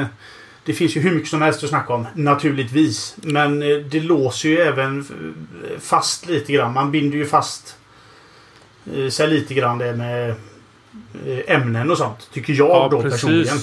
[0.00, 0.06] Eh,
[0.64, 2.06] det finns ju hur mycket som helst att snacka om.
[2.14, 3.16] Naturligtvis.
[3.22, 6.72] Men eh, det låser ju även eh, fast lite grann.
[6.72, 7.76] Man binder ju fast
[8.96, 10.34] eh, sig lite grann det med
[11.46, 12.30] ämnen och sånt.
[12.32, 13.58] Tycker jag då personligen.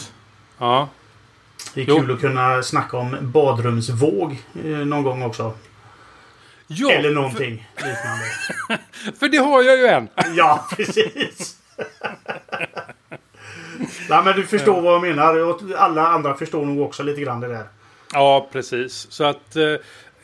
[0.58, 0.90] Ja,
[1.74, 2.00] Det är Jo.
[2.00, 4.44] kul att kunna snacka om badrumsvåg
[4.86, 5.54] någon gång också.
[6.68, 8.26] ja Eller någonting liknande.
[8.68, 8.78] För,
[9.20, 10.08] för det har jag ju en.
[10.36, 11.58] Ja, precis.
[14.10, 15.40] Nej, men du förstår vad jag menar.
[15.40, 17.64] Och Alla andra förstår nog också lite grann det där.
[18.14, 19.08] Ja, precis.
[19.10, 19.64] Så att eh,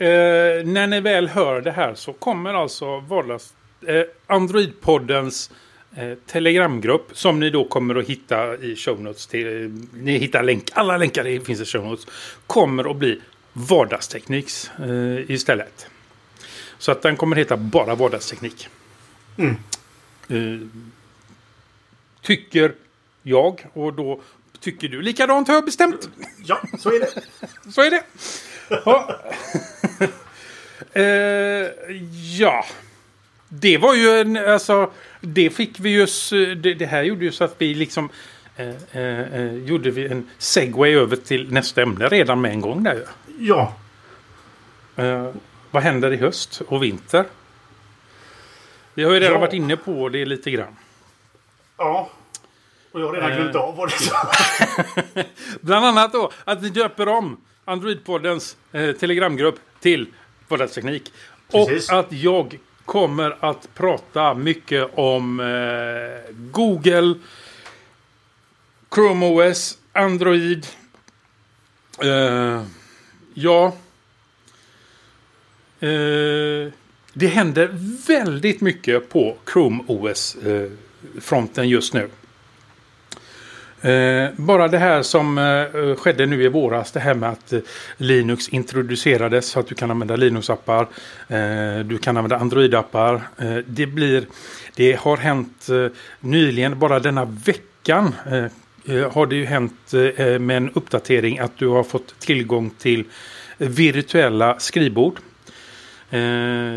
[0.08, 3.54] eh, när ni väl hör det här så kommer alltså vardags,
[3.88, 5.52] eh, Android-poddens
[5.96, 9.28] eh, telegramgrupp som ni då kommer att hitta i show notes.
[9.28, 9.48] Till,
[9.94, 12.08] ni hittar länk, alla länkar det finns i show notes.
[12.48, 13.22] Kommer att bli
[13.54, 15.88] vardagstekniks eh, istället.
[16.78, 18.70] Så att den kommer heta bara vardagsteknik.
[19.38, 19.56] Mm.
[20.28, 20.68] Eh,
[22.22, 22.74] tycker
[23.28, 24.22] jag och då
[24.60, 26.10] tycker du likadant har jag bestämt.
[26.46, 27.22] Ja, så är det.
[27.72, 28.04] Så är det.
[28.70, 29.20] Ja.
[31.02, 31.94] eh,
[32.40, 32.66] ja.
[33.50, 36.06] Det var ju en, alltså, det fick vi ju,
[36.56, 38.10] det, det här gjorde ju så att vi liksom
[38.56, 42.84] eh, eh, eh, gjorde vi en segway över till nästa ämne redan med en gång
[42.84, 43.06] där ju.
[43.48, 43.74] Ja.
[44.96, 45.30] Eh,
[45.72, 47.26] vad händer i höst och vinter?
[48.94, 49.40] Vi har ju redan Ja.
[49.40, 50.76] varit inne på det lite grann.
[51.78, 52.10] Ja.
[52.96, 53.38] Och jag har redan Eh.
[53.38, 54.32] glömt av vad det sa.
[55.62, 60.08] Bland annat då att vi döper om Android-poddens eh, telegramgrupp till
[60.48, 61.14] Vardagsteknik.
[61.52, 67.16] Och att jag kommer att prata mycket om eh, Google,
[68.94, 70.68] Chrome OS, Android.
[72.04, 72.64] Eh,
[73.34, 73.66] ja.
[75.80, 76.72] Eh,
[77.14, 77.70] det händer
[78.08, 82.10] väldigt mycket på Chrome OS-fronten just nu.
[83.86, 87.60] Eh, bara det här som eh, skedde nu i våras, det här med att eh,
[87.98, 90.88] Linux introducerades så att du kan använda Linux-appar.
[91.28, 93.22] Eh, du kan använda Android-appar.
[93.38, 94.26] Eh, det, blir,
[94.76, 95.88] det har hänt eh,
[96.20, 98.46] nyligen, bara denna veckan eh,
[98.96, 102.70] eh har det ju hänt eh, eh, med en uppdatering att du har fått tillgång
[102.70, 103.04] till
[103.58, 105.20] virtuella skrivbord.
[106.10, 106.20] Eh,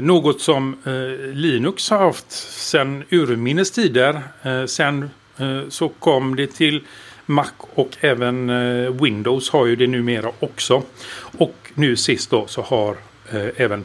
[0.03, 4.23] något som eh, Linux har haft sedan urminnes tider.
[4.43, 6.85] Eh, sen Eh, så kom det till
[7.27, 10.83] Mac och även eh, Windows har ju det numera också.
[11.39, 12.97] Och nu sist då så har
[13.33, 13.85] eh, även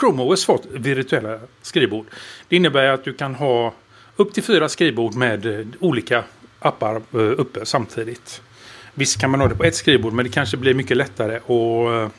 [0.00, 2.06] Chrome OS fått virtuella skrivbord.
[2.48, 3.74] Det innebär att du kan ha
[4.16, 6.24] upp till fyra skrivbord med olika
[6.58, 8.42] appar uppe samtidigt.
[8.94, 12.10] Visst kan man ha det på ett skrivbord men det kanske blir mycket lättare och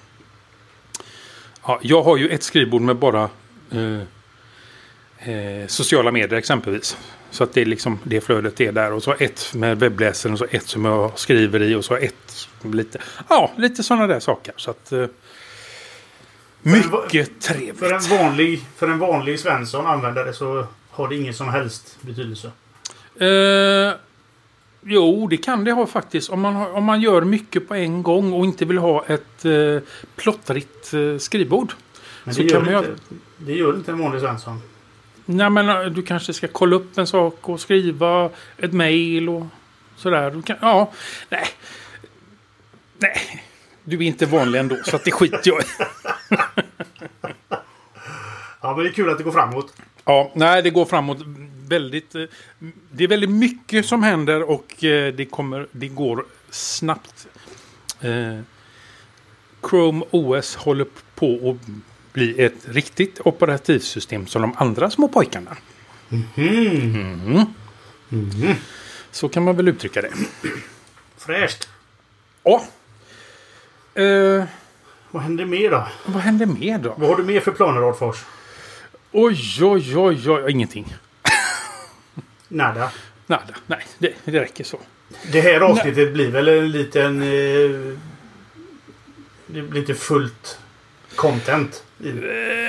[1.70, 3.24] Ja, jag har ju ett skrivbord med bara
[3.72, 4.00] eh,
[5.20, 6.98] eh, sociala medier exempelvis.
[7.32, 8.94] Så att det, är liksom, det flödet är där.
[8.94, 11.76] Och så ett med webbläsaren och så ett som jag skriver i.
[11.76, 14.54] Och så ett lite, ja, lite sådana där saker.
[14.58, 15.06] Så att, eh,
[16.62, 17.80] mycket trevligt.
[17.80, 22.52] För en vanlig, för en vanlig Svensson användare så har det ingen som helst betydelse.
[23.20, 23.94] Eh,
[24.82, 26.30] jo, det kan det ha faktiskt.
[26.30, 29.46] Om man, har, om man gör mycket på en gång och inte vill ha ett
[29.46, 29.82] eh,
[30.16, 31.74] plottrigt eh, skrivbord.
[32.24, 33.04] Men Så det, kan gör man inte,
[33.38, 34.62] det gör inte en vanlig Svensson.
[35.32, 39.46] Nej, men eh, du kanske ska kolla upp en sak och skriva ett mejl och
[39.96, 40.32] sådär.
[40.32, 40.92] Du kan, ja,
[41.30, 41.46] nej.
[42.98, 43.44] Nej,
[43.84, 45.66] du är inte vanlig ändå så att det skiter jag i.
[48.62, 49.74] Ja, men det är kul att det går framåt.
[50.06, 51.18] Ja, nej, det går framåt
[51.68, 52.16] väldigt.
[52.16, 52.24] eh,
[52.92, 57.28] Det är väldigt mycket som händer och eh, det, kommer, det går snabbt.
[58.02, 58.40] Eh,
[59.70, 61.68] Chrome OS håller på att
[62.14, 65.58] bli ett riktigt operativsystem som de andra små pojkarna.
[66.36, 67.46] Mhm.
[69.12, 70.12] Så kan man väl uttrycka det.
[71.18, 71.70] Fräscht.
[72.44, 72.64] Ja.
[73.94, 74.44] Eh,
[75.12, 75.88] Vad händer mer då?
[76.06, 76.94] vad händer mer då?
[76.98, 78.24] Vad har du mer för planer Radfors?
[79.12, 80.52] Oj, oj, oj, oj.
[80.52, 80.96] Ingenting.
[82.48, 82.92] Nada.
[83.28, 83.54] Nada.
[83.68, 84.80] Nej, det, det räcker så.
[85.32, 87.22] Det här avsnittet blir väl en liten...
[87.22, 87.96] Eh,
[89.48, 90.60] det blir inte fullt
[91.20, 91.84] content.
[92.00, 92.10] i.
[92.10, 92.16] Eh,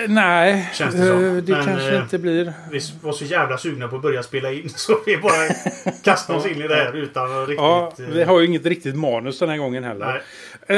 [0.08, 1.24] nej, Känns det som.
[1.24, 2.52] eh, det Men, kanske eh, inte blir.
[2.70, 5.48] Vi var så jävla sugna på att börja spela in så vi bara
[6.02, 7.58] kastade oss in i det här utan riktigt...
[7.58, 10.22] Ja, vi har ju inget riktigt manus den här gången heller.
[10.66, 10.76] Eh,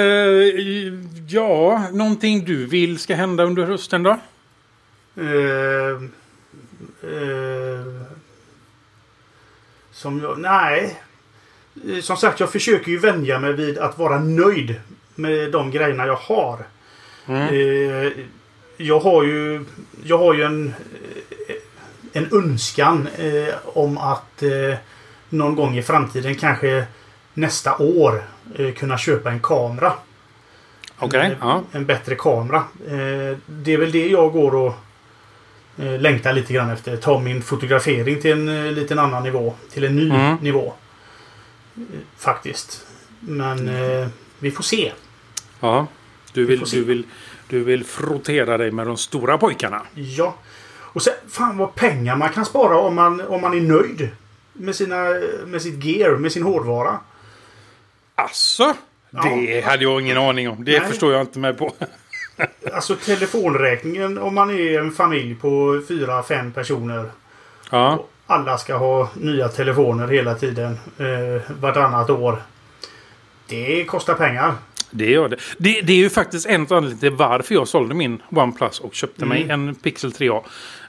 [1.28, 4.10] ja, någonting du vill ska hända under hösten då?
[5.16, 6.02] Eh,
[7.02, 8.02] eh,
[9.92, 10.38] som jag...
[10.38, 11.00] Nej.
[12.02, 14.74] Som sagt, jag försöker ju vänja mig vid att vara nöjd
[15.14, 16.58] med de grejerna jag har.
[17.26, 17.48] Mm.
[17.48, 18.12] Eh,
[18.76, 19.64] jag har ju...
[20.04, 20.74] Jag har ju en...
[21.48, 21.54] eh,
[22.14, 24.76] En önskan eh, om att eh,
[25.28, 26.84] någon gång i framtiden, kanske
[27.34, 28.22] nästa år,
[28.58, 29.92] eh, kunna köpa en kamera.
[30.98, 31.62] Okej, en, ja.
[31.72, 32.56] en bättre kamera.
[32.86, 34.74] Eh, det är väl det jag går och
[35.78, 36.96] eh, längtar lite grann efter.
[36.96, 39.54] Ta min fotografering till en eh, liten annan nivå.
[39.72, 40.36] Till en ny Mm.
[40.40, 40.72] nivå.
[41.76, 41.82] Eh,
[42.18, 42.86] faktiskt.
[43.20, 44.08] Men eh,
[44.38, 44.92] vi får se.
[45.60, 45.86] ja.
[46.32, 47.04] Du, vill, du, vill,
[47.48, 49.82] du vill frottera dig med de stora pojkarna.
[49.94, 50.34] Ja.
[50.74, 54.08] Och sen, fan vad pengar man kan spara om man, om man är nöjd.
[54.52, 54.96] Med, sina,
[55.46, 56.98] med sitt gear, med sin hårdvara.
[58.14, 58.74] Asså?
[59.10, 59.66] Det Ja.
[59.70, 60.64] hade jag ingen aning om.
[60.64, 60.88] Det Nej.
[60.88, 61.72] förstår jag inte mig på.
[62.72, 67.10] Alltså telefonräkningen om man är en familj på fyra, fem personer.
[67.70, 70.78] Ja, alla ska ha nya telefoner hela tiden.
[70.98, 72.42] Eh, vartannat år.
[73.46, 74.54] Det kostar pengar.
[74.92, 75.36] Det gör det.
[75.58, 75.80] det.
[75.80, 79.24] Det är ju faktiskt en av anledningarna till varför jag sålde min OnePlus och köpte
[79.24, 79.68] mig Mm.
[79.68, 80.42] en Pixel 3A.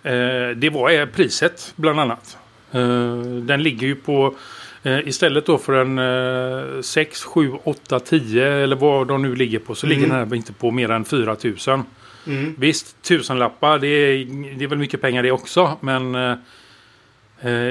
[0.04, 2.38] Eh, det var eh, priset bland annat.
[2.72, 4.36] Eh, den ligger ju på
[4.84, 6.00] eh, istället då för en
[6.78, 9.98] eh, 6, 7, 8, 10 eller vad de nu ligger på så Mm.
[10.00, 11.36] ligger den här inte på mer än 4
[11.68, 11.84] 000.
[12.28, 12.56] Mm.
[12.58, 14.26] Visst, tusenlappar det är,
[14.58, 15.78] det är väl mycket pengar det också.
[15.82, 16.36] Men eh, eh,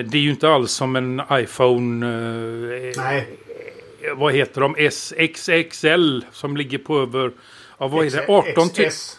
[0.05, 2.07] det är ju inte alls som en iPhone.
[2.97, 3.29] Nej.
[4.15, 4.91] Vad heter de?
[4.91, 7.31] SXXL som ligger på över...
[7.79, 8.27] Ja, vad är det?
[8.29, 8.89] 18 000.
[8.91, 9.19] XS.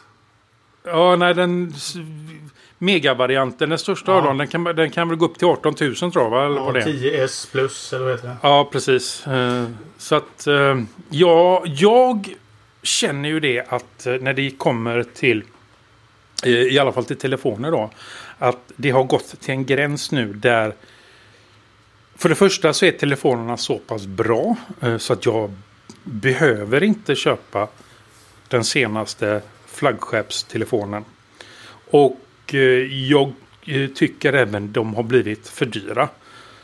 [0.86, 1.74] Ja, nej, den
[2.78, 4.18] megavarianten, den största Ja.
[4.18, 6.46] av dem, den kan, den kan väl gå upp till 18 000 tror jag, va?
[6.46, 6.86] Eller Ja, vad det är.
[6.88, 8.36] 10S plus eller vad heter det?
[8.42, 9.28] Ja, precis.
[9.28, 9.66] Eh,
[9.98, 12.34] Så att, eh, ja, jag
[12.82, 15.44] känner ju det att eh, när det kommer till,
[16.46, 17.90] eh, i alla fall till telefoner då,
[18.40, 20.74] att det har gått till en gräns nu där
[22.16, 25.52] för det första så är telefonerna så pass bra eh, så att jag
[26.04, 27.68] behöver inte köpa
[28.48, 31.06] den senaste flaggskeppstelefonen.
[31.92, 32.20] Och
[32.54, 32.60] eh,
[33.10, 33.34] jag
[33.66, 36.10] eh, tycker även de har blivit för dyra.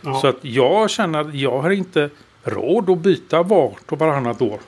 [0.02, 0.20] Ja.
[0.22, 2.10] Så att jag känner att jag har inte
[2.44, 4.60] råd att byta vart och varannat år.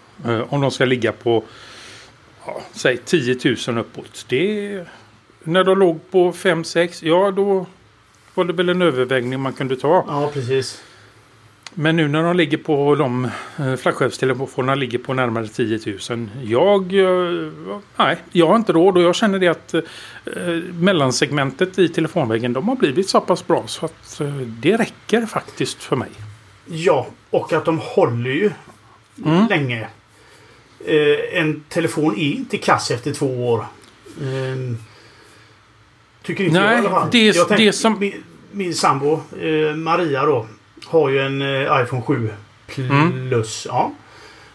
[0.50, 1.44] Om de ska ligga på
[2.46, 4.26] ja, säg 10 000 uppåt.
[4.30, 4.86] Det,
[5.44, 7.66] när de låg på 5-6, ja då
[8.34, 10.06] var det väl en övervägning man kunde ta.
[10.08, 10.82] ja, precis.
[11.74, 16.30] Men nu när de ligger på de eh, flaggskeppstelefonerna ligger på närmare 10 000.
[16.44, 17.50] Jag, eh,
[17.98, 19.82] nej, jag har inte råd och jag känner det att eh,
[20.80, 25.96] mellansegmentet i telefonväggen de har blivit så pass bra så att det räcker faktiskt för
[25.96, 26.10] mig.
[26.66, 28.52] Ja, och att de håller ju
[29.26, 29.48] Mm.
[29.48, 29.88] länge.
[31.34, 33.66] En telefon är inte kass efter två år.
[36.24, 37.10] Tycker inte Nej, jag i alla fall.
[37.12, 40.46] det är- jag tänkte- det som- min, min sambo eh, Maria då
[40.86, 42.30] har ju en eh, iPhone 7
[42.78, 43.30] Mm.
[43.30, 43.66] plus.
[43.70, 43.92] Ja,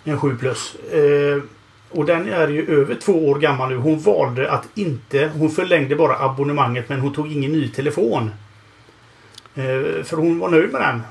[0.04, 0.74] en 7 plus.
[0.74, 1.42] Eh,
[1.90, 3.76] och den är ju över två år gammal nu.
[3.76, 5.30] Hon valde att inte...
[5.34, 8.30] Hon förlängde bara abonnemanget men hon tog ingen ny telefon.
[9.54, 11.02] Eh, för hon var nöjd med den.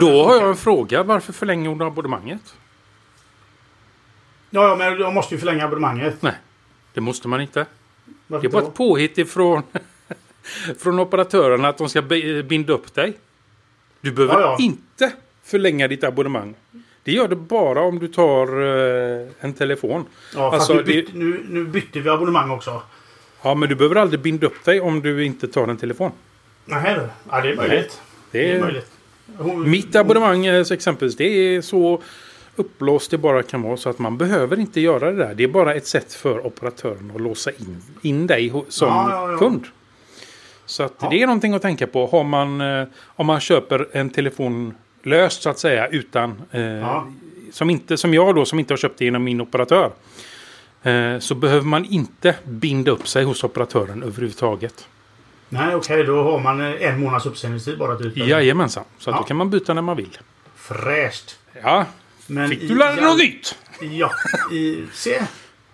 [0.00, 1.02] Då har jag en fråga.
[1.02, 2.54] Varför förlänger hon abonnemanget?
[4.50, 6.22] Ja, ja, men jag måste ju förlänga abonnemanget.
[6.22, 6.34] Nej,
[6.94, 7.66] det måste man inte.
[8.26, 8.68] Varför Det var då?
[8.68, 9.62] ett påhitt ifrån
[10.78, 13.12] från operatörerna att de ska bi- binda upp dig.
[14.00, 14.56] Du behöver Ja, ja.
[14.64, 15.12] inte
[15.44, 16.54] förlänga ditt abonnemang.
[17.02, 18.46] Det gör det bara om du tar
[19.22, 20.04] eh, en telefon.
[20.34, 22.82] Ja, fast Alltså, nu, det- bytte, nu, nu bytte vi abonnemang också.
[23.42, 26.12] Ja, men du behöver aldrig binda upp dig om du inte tar en telefon.
[26.64, 27.08] Nej, du.
[27.30, 28.00] Ja, det är möjligt.
[28.30, 28.90] Det Det är är, möjligt.
[29.38, 32.02] Hon- mitt abonnemang eh, så exempelvis, det är så
[32.56, 35.34] upplåst det bara kan vara så att man behöver inte göra det där.
[35.34, 39.32] Det är bara ett sätt för operatören att låsa in, in dig som Ja, ja,
[39.32, 39.38] ja.
[39.38, 39.64] kund.
[40.66, 42.06] Så att det är någonting att tänka på.
[42.06, 47.02] Har man, eh, om man köper en telefon löst så att säga utan eh,
[47.52, 49.90] som, inte, som jag då som inte har köpt det genom min operatör.
[50.82, 54.88] Eh, så behöver man inte binda upp sig hos operatören överhuvudtaget.
[55.48, 56.04] Nej, okej.
[56.04, 58.16] då har man eh, en månads uppsägningstid bara typ.
[58.16, 58.84] Jajamensan.
[58.98, 59.20] Så att Ja.
[59.20, 60.18] då kan man byta när man vill.
[60.56, 61.38] Fräscht.
[61.62, 61.84] Ja,
[62.26, 63.58] Men fick du lära dig något nytt?
[63.80, 64.10] Ja,
[64.52, 65.22] i, se.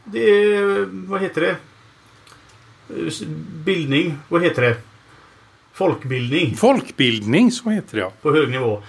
[0.04, 1.56] Det är, vad heter det?
[3.64, 4.76] Bildning, vad heter det?
[5.72, 8.12] Folkbildning Folkbildning, så heter det ja.
[8.22, 8.82] på hög nivå.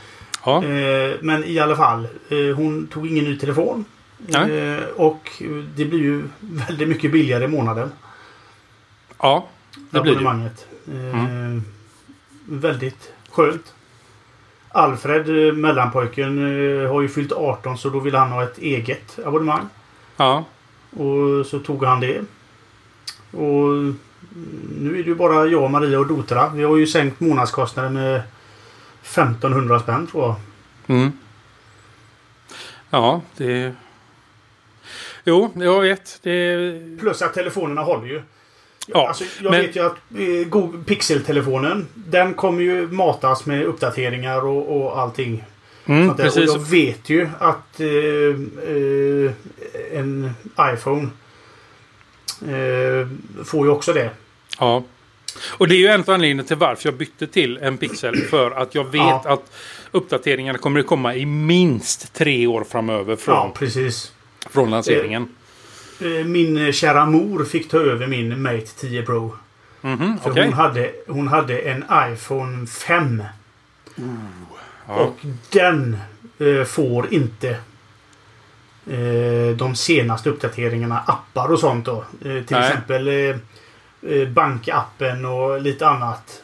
[0.45, 3.85] Ja, Eh, men i alla fall, eh, hon tog ingen ny telefon.
[4.33, 5.29] Eh, och
[5.75, 7.91] det blir ju väldigt mycket billigare i månaden.
[9.19, 9.47] ja
[9.91, 10.19] det blir det.
[10.19, 10.67] abonnemanget.
[10.87, 11.61] Eh,
[12.45, 13.73] Väldigt skönt.
[14.71, 19.19] Alfred, eh, mellanpojken, eh, har ju fyllt 18 så då vill han ha ett eget
[19.25, 19.67] abonnemang.
[20.17, 20.45] Ja,
[20.91, 22.21] Och så tog han det.
[23.31, 23.95] Och
[24.79, 26.49] nu är det ju bara jag, Maria och Dotra.
[26.49, 28.21] Vi har ju sänkt månadskostnaden med
[29.03, 30.35] 1500 spänn tror jag.
[30.97, 31.11] mm.
[32.89, 33.75] ja det...
[35.23, 36.19] Jo, jag vet.
[36.21, 36.99] Det...
[36.99, 38.21] Plus att telefonerna håller ju.
[38.93, 44.45] Ja, alltså, jag men- vet ju att eh, Pixel-telefonen den kommer ju matas med uppdateringar
[44.45, 45.43] och, och allting.
[45.85, 46.09] Mm.
[46.09, 47.87] Och jag vet ju att eh,
[48.75, 49.31] eh,
[49.99, 50.31] en
[50.73, 51.07] iPhone
[52.41, 53.07] eh,
[53.45, 54.09] får ju också det.
[54.59, 54.83] Ja.
[55.57, 58.15] Och det är ju en av anledningarna till varför jag bytte till en Pixel.
[58.29, 59.21] För att jag vet Ja.
[59.25, 59.51] att
[59.91, 64.11] uppdateringarna kommer att komma i minst tre år framöver från, Ja, precis.
[64.49, 65.35] från lanseringen.
[66.01, 69.35] Eh, Min kära mor fick ta över min Mate 10 Pro.
[69.81, 70.43] Mhm, För okej.
[70.45, 71.83] hon, hade, hon hade en
[72.13, 73.23] iPhone 5.
[74.87, 74.93] Ja.
[74.95, 75.17] Och
[75.51, 75.97] den
[76.39, 77.49] eh, får inte
[78.87, 81.97] eh, de senaste uppdateringarna, appar och sånt då.
[82.25, 82.67] Eh, till Nej.
[82.67, 83.35] exempel eh,
[84.11, 86.43] eh, bankappen och lite annat.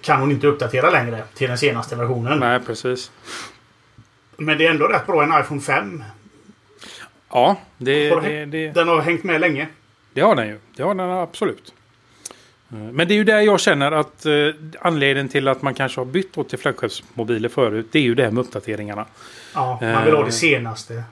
[0.00, 2.38] Kan hon inte uppdatera längre till den senaste versionen.
[2.38, 3.10] Nej, precis.
[4.36, 5.22] Men det är ändå rätt bra.
[5.22, 6.04] En iPhone 5.
[7.32, 9.66] Ja, det, Har det, det, Den har hängt med länge.
[10.12, 10.58] det har den ju.
[10.76, 11.72] Det har den absolut.
[12.72, 14.32] Eh, Men det är ju där jag känner att eh,
[14.80, 17.86] anledningen till att man kanske har bytt till flaggskeppsmobiler förut.
[17.92, 19.06] Det är ju det här med uppdateringarna.
[19.54, 20.26] Ja, man vill ha Eh.
[20.26, 21.02] det senaste.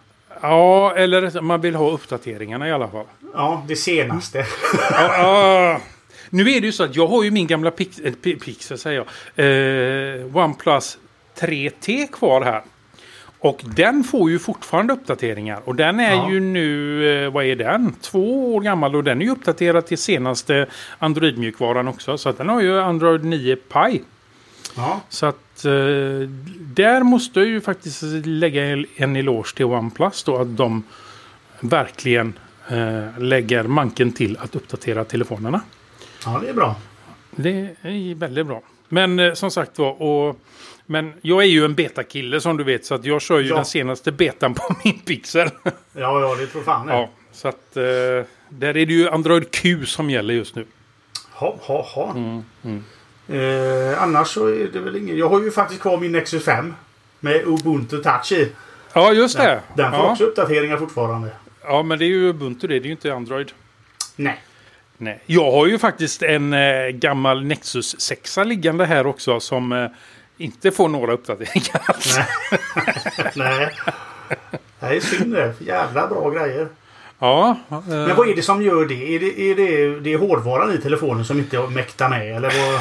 [0.42, 3.04] Ja, eller man vill ha uppdateringarna i alla fall.
[3.34, 4.46] Ja, det senaste.
[4.90, 5.80] Ja, ja.
[6.30, 8.78] Nu är det ju så att jag har ju min gamla Pix, äh, Pi- Pixel,
[8.78, 9.04] säger
[9.36, 9.46] jag.
[9.46, 10.98] Eh, OnePlus
[11.40, 12.62] 3T kvar här.
[13.40, 15.60] Och den får ju fortfarande uppdateringar.
[15.64, 16.30] Och den är Ja.
[16.30, 17.94] ju nu, eh, vad är den?
[18.00, 20.66] Två år gammal och den är ju uppdaterad till senaste
[20.98, 22.18] Android-mjukvaran också.
[22.18, 24.00] Så att den har ju Android 9 Pie.
[24.76, 25.70] Ja, Så att eh,
[26.60, 30.82] där måste jag ju faktiskt lägga en eloge till OnePlus då att de
[31.60, 32.32] verkligen
[32.68, 35.60] eh, lägger manken till att uppdatera telefonerna.
[36.24, 36.76] ja det är bra.
[37.30, 37.50] Det
[37.82, 38.62] är väldigt bra.
[38.88, 40.40] Men som sagt var, och,
[40.90, 43.54] men jag är ju en betakille som du vet så att jag kör ju Ja.
[43.56, 45.48] den senaste betan på min Pixel.
[45.92, 47.82] Ja, ja, det tror fan ja, så att eh,
[48.48, 50.64] där är det ju Android Q som gäller just nu.
[51.32, 52.10] Ha, ha, ha.
[52.10, 52.84] Mm, mm.
[53.28, 55.16] Eh, annars så är det väl inget.
[55.16, 56.74] Jag har ju faktiskt kvar min Nexus 5.
[57.20, 58.52] Med Ubuntu Touch i.
[58.92, 59.60] Ja, just det.
[59.76, 60.12] Den får ja.
[60.12, 61.28] också uppdateringar fortfarande.
[61.62, 62.74] ja, men det är ju Ubuntu det.
[62.74, 63.52] Det är ju inte Android.
[64.16, 64.42] Nej.
[64.98, 65.20] Nej.
[65.26, 69.86] Jag har ju faktiskt en eh, gammal Nexus 6 liggande här också som eh,
[70.38, 72.18] inte får några uppdateringar alls.
[73.34, 73.70] Nej.
[74.80, 74.96] Nej.
[74.96, 75.54] Är synd det.
[75.60, 76.68] Jävla bra grejer.
[77.18, 79.14] Ja, eh, Men vad är det som gör det?
[79.14, 82.36] Är det, är det, det är hårdvaran i telefonen som inte mäktar med?
[82.36, 82.80] Eller vad?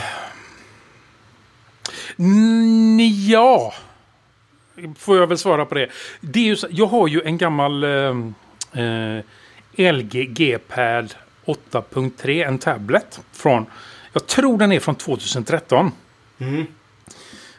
[2.17, 3.74] Mm, ja.
[4.98, 5.89] Får jag väl svara på det.
[6.22, 8.15] det är ju jag har ju en gammal eh,
[8.84, 9.24] eh,
[9.93, 11.15] LG G-Pad
[11.46, 12.48] 8.3.
[12.48, 13.22] En tablet.
[13.32, 13.65] Från,
[14.13, 15.91] jag tror den är från 2013.
[16.39, 16.65] Mm.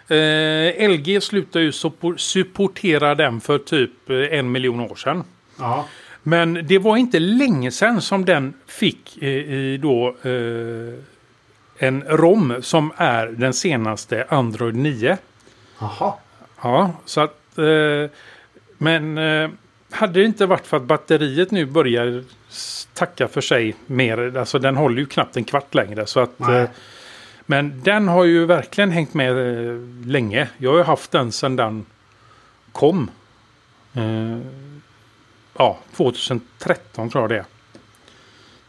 [0.08, 5.24] Eh, LG slutade ju suppor- supportera den för typ eh, en miljon år sedan.
[5.58, 5.84] Ja.
[6.22, 10.94] Men det var inte länge sedan som den fick eh, i då eh,
[11.86, 15.16] en ROM som är den senaste Android 9.
[15.80, 16.12] Jaha.
[16.62, 17.58] Ja, så att...
[17.58, 18.10] Eh,
[18.78, 19.50] men eh,
[19.90, 22.24] hade det inte varit för att batteriet nu börjar
[22.94, 24.36] tacka för sig mer.
[24.36, 26.06] Alltså den håller ju knappt en kvart längre.
[26.06, 26.38] Så att,
[27.50, 29.76] men den har ju verkligen hängt med eh,
[30.06, 30.48] länge.
[30.58, 31.86] Jag har ju haft den sedan den
[32.72, 33.10] kom.
[33.94, 34.38] Eh,
[35.58, 37.44] ja, 2013 tror jag det är.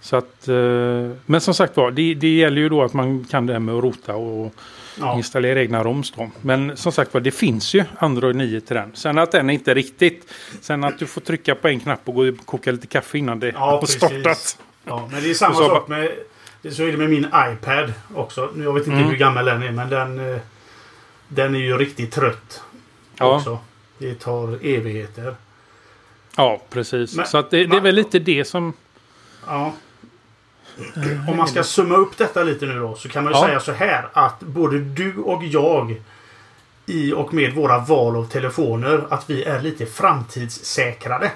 [0.01, 3.45] Så att, eh, men som sagt var, det, det gäller ju då att man kan
[3.45, 4.53] det här med att rota och
[5.01, 5.15] Ja.
[5.17, 6.29] installera egna ROMs då.
[6.41, 8.91] Men som sagt var, det finns ju Android 9 till den.
[8.95, 12.27] Sen att den inte riktigt, sen att du får trycka på en knapp och gå
[12.29, 14.57] och koka lite kaffe innan det Ja, har startat.
[14.85, 16.11] Ja, men det är samma sak med...
[16.61, 18.49] det- Så är det med min iPad också.
[18.57, 19.09] Jag vet inte Mm.
[19.09, 20.33] hur gammal den är, men den...
[20.33, 20.39] eh,
[21.31, 22.63] Den är ju riktigt trött
[23.17, 23.59] Ja, också.
[23.97, 25.35] Det tar evigheter.
[26.35, 27.15] ja precis.
[27.15, 28.73] Men- så att det, det är väl lite det som...
[29.47, 29.73] Ja.
[31.29, 33.45] Om man ska summa upp detta lite nu då så kan man ju Ja.
[33.45, 36.01] säga så här att både du och jag
[36.85, 41.31] i och med våra val av telefoner att vi är lite framtidssäkrade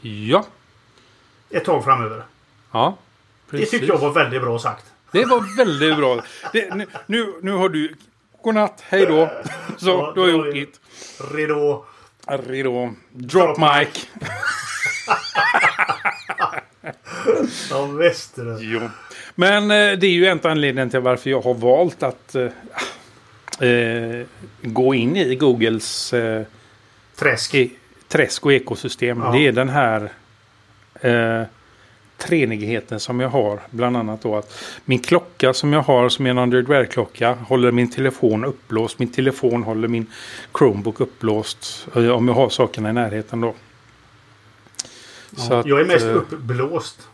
[0.00, 0.46] Ja,
[1.50, 2.22] ett tag framöver.
[2.72, 2.96] ja.
[3.52, 3.70] Det Precis.
[3.70, 4.84] tycker jag var väldigt bra sagt.
[5.12, 6.20] Det var väldigt bra.
[6.52, 6.74] Det,
[7.06, 7.94] nu- nu, har du...
[8.42, 9.30] Godnatt, hej då.
[9.76, 10.80] Så, Ja, du har gjort ditt.
[11.34, 11.84] Redo.
[12.26, 12.92] Hej då.
[13.10, 14.06] Drop mic.
[17.70, 18.58] Ja, väster.
[18.60, 18.80] Jo.
[19.34, 23.68] Men eh, det är ju en av anledningen till varför jag har valt att eh,
[23.68, 24.26] eh,
[24.62, 26.42] gå in i Googles eh,
[27.16, 27.54] Träsk.
[27.54, 27.68] e
[28.08, 29.20] träsk och ekosystem.
[29.24, 29.32] Ja.
[29.32, 30.10] Det är den här
[31.00, 31.42] eh,
[32.22, 33.60] treenigheten som jag har.
[33.70, 34.54] Bland annat då att
[34.84, 38.98] min klocka som jag har som är en Android Wear-klocka håller min telefon upplåst.
[38.98, 40.06] Min telefon håller min
[40.58, 41.88] Chromebook upplåst.
[41.96, 43.54] eh, om jag har sakerna i närheten då.
[45.36, 47.08] Så att, jag är mest eh, uppblåst.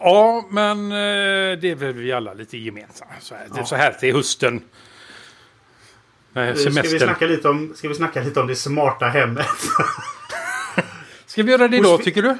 [0.00, 3.10] Ja, men eh, det är väl vi alla lite gemensamma.
[3.20, 3.64] Så här, det är Ja.
[3.66, 4.60] så här till hösten.
[6.32, 6.98] Nej, Ska vi, semestern.
[7.00, 9.46] snacka lite om, ska vi snacka lite om det smarta hemmet?
[11.26, 12.36] Ska vi göra det idag tycker du?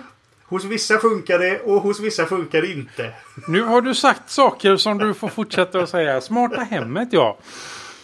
[0.52, 3.10] Hos vissa funkar det och hos vissa funkar det inte.
[3.48, 6.20] Nu har du sagt saker som du får fortsätta att säga.
[6.20, 7.38] Smarta hemmet ja.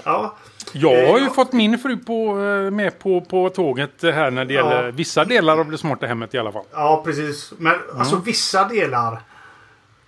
[0.05, 0.37] Ja,
[0.73, 4.45] Jag har ju Eh, fått min fru på, eh, med på, på tåget här när
[4.45, 4.61] det Ja.
[4.75, 6.65] gäller vissa delar av det smarta hemmet i alla fall.
[6.73, 7.53] ja precis.
[7.59, 9.19] Men alltså vissa delar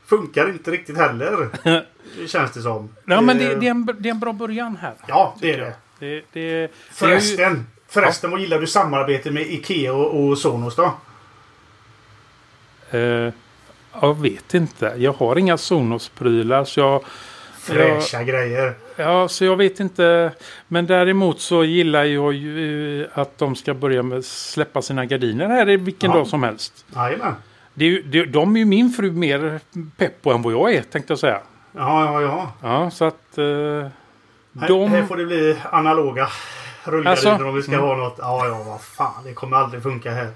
[0.06, 1.48] funkar inte riktigt heller.
[2.26, 2.88] känns det som.
[3.04, 4.94] Ja, men det, Eh, det, är en, det är en bra början här.
[5.06, 5.74] Ja, det är det.
[5.98, 7.66] Det, det, det är ju, Förresten.
[7.88, 10.92] Förresten, vad gillar du samarbete med Ikea och, och Sonos då?
[12.90, 13.32] Eh,
[14.00, 14.94] jag vet inte.
[14.96, 17.02] Jag har inga Sonos-prylar så jag...
[17.58, 18.74] Fräscha grejer.
[18.96, 20.32] Ja, så jag vet inte.
[20.68, 25.48] Men däremot så gillar jag ju eh, att de ska börja med släppa sina gardiner
[25.48, 26.16] här vilken Ja.
[26.16, 26.84] dag som helst.
[26.94, 27.34] Jajamän.
[27.74, 29.60] Det är ju, det, de är ju min fru mer
[29.96, 31.40] pepp på än vad jag är tänkte jag säga.
[31.76, 32.52] Ja, ja, ja.
[32.62, 33.38] Ja, så att...
[33.38, 33.44] Eh,
[34.60, 34.90] Här, de...
[34.90, 36.28] här får det bli analoga
[36.84, 37.44] rullgardiner Alltså?
[37.48, 37.84] om vi ska Mm.
[37.84, 38.16] ha något.
[38.18, 39.24] Ja, ja, vad fan.
[39.24, 40.28] Det kommer aldrig funka här.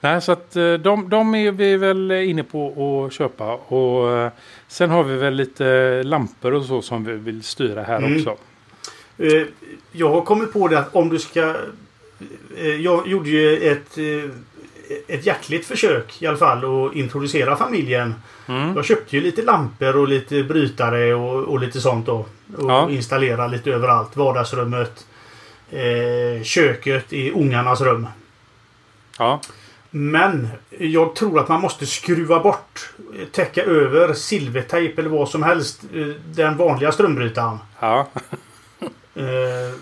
[0.00, 3.54] Nej, så att eh, de, de är vi väl inne på att köpa.
[3.54, 4.30] Och eh,
[4.68, 8.16] sen har vi väl lite lampor och så som vi vill styra här Mm.
[8.16, 8.36] också.
[9.18, 9.42] Eh,
[9.92, 11.54] Jag har kommit på det att om du ska...
[12.80, 13.98] Jag gjorde ju ett,
[15.08, 18.14] ett hjärtligt försök i alla fall att introducera familjen.
[18.48, 18.74] Mm.
[18.76, 22.14] Jag köpte ju lite lampor och lite brytare och, och lite sånt då.
[22.56, 22.90] Och Ja.
[22.90, 24.16] installera lite överallt.
[24.16, 25.06] Vardagsrummet.
[26.42, 28.06] Köket i ungarnas rum.
[29.18, 29.40] Ja,
[29.90, 32.90] Men jag tror att man måste skruva bort,
[33.32, 35.80] täcka över silvertejp eller vad som helst.
[35.94, 37.58] eh, Den vanliga strömbrytaren.
[37.80, 38.06] ja,
[39.14, 39.78] Eh,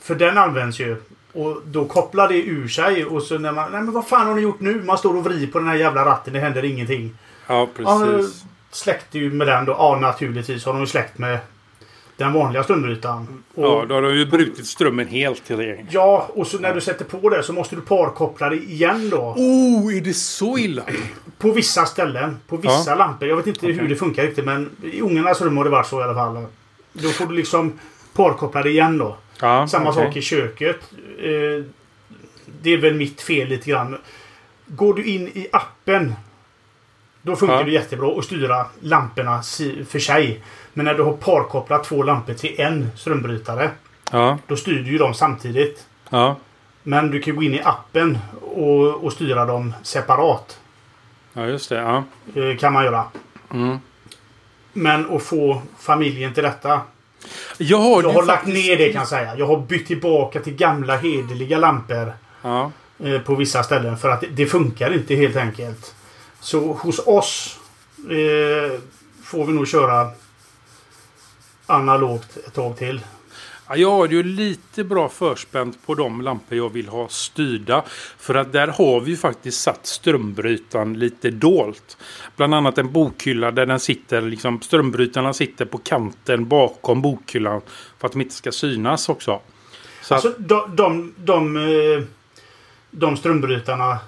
[0.00, 0.96] för den används ju.
[1.32, 3.72] Och då kopplar det ur sig och så när man...
[3.72, 4.82] Nej men vad fan har ni gjort nu?
[4.82, 6.32] Man står och vrider på den här jävla ratten.
[6.32, 7.18] Det händer ingenting.
[7.46, 8.44] ja Ja, precis.
[8.70, 9.72] släckte ju med den då.
[9.72, 11.38] Ja naturligtvis har de ju släckt med
[12.24, 13.26] den vanliga strömbrytaren.
[13.54, 15.86] Och, Ja, då har de ju brutit strömmen helt till det.
[15.90, 19.16] ja, och så när du sätter på det så måste du parkoppla det igen då.
[19.36, 20.82] Oh, är det så illa?
[21.38, 22.36] På vissa ställen.
[22.46, 22.94] På vissa Ja.
[22.94, 23.28] lampor.
[23.28, 23.88] Jag vet inte hur Okej.
[23.88, 26.46] det funkar riktigt men i ungarnas rum har det varit så i alla fall.
[26.92, 27.72] Då får du liksom
[28.14, 29.16] parkoppla det igen då.
[29.40, 30.04] Ja, Samma okej.
[30.06, 30.76] sak i köket.
[31.18, 31.64] Eh,
[32.62, 33.96] det är väl mitt fel lite grann.
[34.66, 36.14] Går du in i appen.
[37.22, 37.62] Då funkar Ja.
[37.64, 39.42] det jättebra att styra lamporna
[39.88, 40.40] för sig.
[40.72, 43.70] Men när du har parkopplat två lampor till en strömbrytare.
[44.12, 45.86] Ja, Då styr du ju dem samtidigt.
[46.10, 46.36] ja,
[46.82, 50.60] Men du kan gå in i appen och, och styra dem separat.
[51.32, 51.76] ja, just det.
[51.76, 52.04] Ja.
[52.42, 53.04] Eh, kan man göra.
[53.52, 53.78] Mm.
[54.72, 56.80] Men att få familjen till detta.
[57.58, 59.36] Jag har, Jag har lagt faktiskt- ner det kan jag säga.
[59.36, 62.12] Jag har bytt tillbaka till gamla hederliga lampor.
[62.42, 62.70] Ja,
[63.04, 65.94] eh, på vissa ställen för att det funkar inte helt enkelt.
[66.40, 67.58] Så hos oss
[67.98, 68.80] eh,
[69.22, 70.10] får vi nog köra
[71.66, 73.00] analogt ett tag till.
[73.68, 77.84] Ja, Jag har ju lite bra förspänt på de lampor jag vill ha styrda.
[78.18, 81.96] För att där har vi ju faktiskt satt strömbrytaren lite dolt.
[82.36, 87.60] Bland annat en bokhylla där den sitter, liksom strömbrytarna sitter på kanten bakom bokhyllan.
[87.98, 89.40] För att de inte ska synas också.
[90.02, 92.02] Så Alltså att, de, de, de, eh,
[92.90, 93.98] de strömbrytarna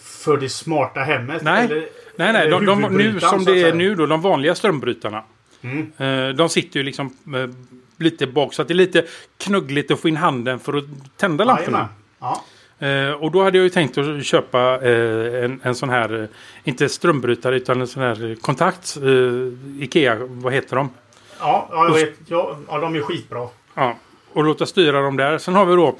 [0.00, 1.42] för det smarta hemmet?
[1.42, 1.64] Nej.
[1.64, 2.42] Eller, Nej, nej.
[2.42, 5.22] eller De, de, nu som det är nu då, de vanliga strömbrytarna.
[5.62, 5.92] Mm.
[5.96, 7.50] Eh, de sitter ju liksom eh,
[7.98, 9.04] lite bak så att det är lite
[9.38, 10.84] knuggligt att få in handen för att
[11.16, 11.88] tända lamporna.
[12.18, 12.42] Ja.
[12.86, 16.28] Eh, och då hade jag ju tänkt att köpa eh, en, en sån här, eh,
[16.64, 18.96] inte strömbrytare utan en sån här kontakt.
[19.02, 20.90] Eh, Ikea, vad heter de?
[21.38, 22.14] Ja, ja, jag vet.
[22.26, 23.48] Ja, ja, de är skitbra.
[23.74, 23.96] Ja,
[24.32, 25.38] och låta styra dem där.
[25.38, 25.94] Sen har vi då eh,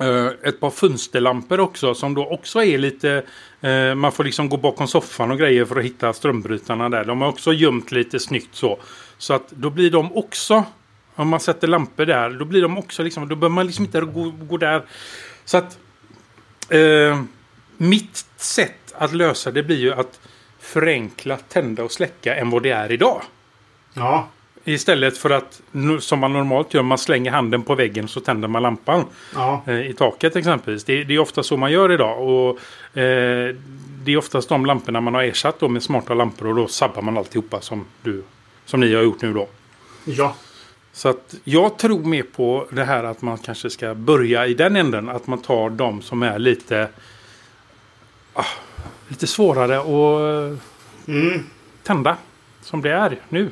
[0.00, 3.22] Eh, ett par fönsterlampor också som då också är lite...
[3.60, 7.04] Eh, man får liksom gå bakom soffan och grejer för att hitta strömbrytarna där.
[7.04, 8.78] De har också gömt lite snyggt så.
[9.18, 10.64] Så att då blir de också...
[11.16, 13.28] Om man sätter lampor där, då blir de också liksom...
[13.28, 14.82] Då behöver man liksom inte gå, gå där.
[15.44, 15.78] Så att...
[16.68, 17.22] Eh,
[17.76, 20.20] mitt sätt att lösa det blir ju att
[20.58, 23.22] förenkla, tända och släcka än vad det är idag.
[23.94, 24.28] Ja.
[24.64, 25.62] Istället för att,
[26.00, 29.04] som man normalt gör, man slänger handen på väggen så tänder man lampan.
[29.34, 29.62] Ja.
[29.66, 30.84] Eh, I taket exempelvis.
[30.84, 32.22] Det, det är ofta så man gör idag.
[32.28, 32.58] Och,
[32.98, 33.54] eh,
[34.04, 37.02] det är oftast de lamporna man har ersatt då med smarta lampor och då sabbar
[37.02, 38.22] man alltihopa som, du,
[38.64, 39.48] som ni har gjort nu då.
[40.04, 40.34] Ja.
[40.92, 44.76] Så att jag tror mer på det här att man kanske ska börja i den
[44.76, 45.08] änden.
[45.08, 46.88] Att man tar de som är lite,
[48.34, 48.44] ah,
[49.08, 50.58] lite svårare att
[51.08, 51.44] Mm.
[51.82, 52.16] tända.
[52.62, 53.50] Som det är nu.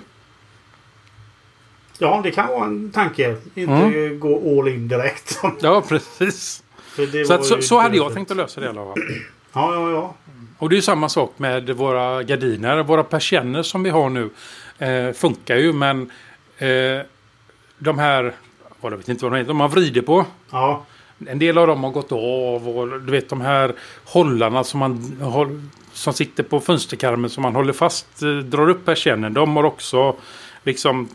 [2.02, 3.36] Ja, det kan vara en tanke.
[3.54, 4.20] Inte Mm.
[4.20, 5.40] gå all in direkt.
[5.60, 6.62] Ja, precis.
[7.26, 8.94] Så, att, så, så hade jag tänkt att lösa det i alla fall.
[9.54, 10.14] Ja, ja, ja.
[10.58, 12.82] Och det är samma sak med våra gardiner.
[12.82, 14.30] Våra persienner som vi har nu
[14.78, 16.10] eh, funkar ju men
[16.58, 16.68] eh,
[17.78, 18.34] de här,
[18.80, 20.24] vad jag vet inte vad de heter, de man vrider på.
[20.50, 20.84] Ja,
[21.26, 23.74] En del av dem har gått av och du vet de här
[24.04, 29.34] hållarna som man som sitter på fönsterkarmen som man håller fast, eh, drar upp persiennen.
[29.34, 30.16] De har också
[30.64, 31.08] liksom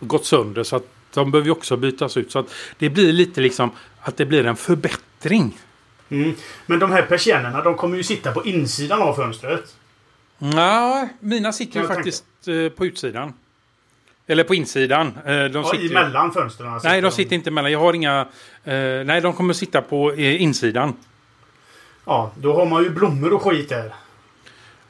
[0.00, 2.32] gått sönder så att de behöver ju också bytas ut.
[2.32, 3.70] Så att det blir lite liksom
[4.00, 5.58] att det blir en förbättring.
[6.08, 6.34] Mm.
[6.66, 9.74] Men de här persiennerna de kommer ju sitta på insidan av fönstret.
[10.38, 13.32] Ja, mina sitter ju faktiskt eh, på utsidan.
[14.26, 15.06] Eller på insidan.
[15.06, 16.80] Eh, de Ja, sitter emellan fönstren.
[16.84, 17.72] Nej, de sitter inte emellan.
[17.72, 18.20] Jag har inga...
[18.64, 18.74] Eh,
[19.04, 20.96] nej, de kommer sitta på insidan.
[22.04, 23.94] Ja, då har man ju blommor och skit där.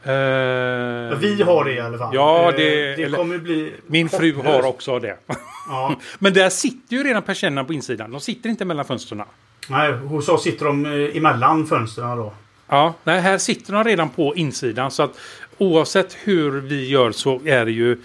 [0.06, 2.14] Eh, Vi har det i alla fall.
[2.14, 3.72] Ja, Eh, det- det kommer bli...
[3.86, 4.64] Min fru har hopplöst.
[4.68, 5.16] också det.
[5.68, 5.94] Ja.
[6.18, 8.10] Men där sitter ju redan persiennerna på insidan.
[8.10, 9.22] De sitter inte mellan fönstren.
[9.68, 12.32] Nej, hos oss sitter de eh, emellan fönstren då.
[12.68, 14.90] Ja, nej, här sitter de redan på insidan.
[14.90, 15.18] Så att
[15.58, 17.98] oavsett hur vi gör så är det ju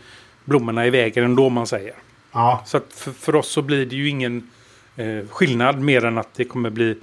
[0.45, 1.93] blommorna i vägen ändå man säger.
[2.31, 4.49] Ja, Så att för, för oss så blir det ju ingen
[4.95, 6.97] eh, skillnad mer än att det kommer bli...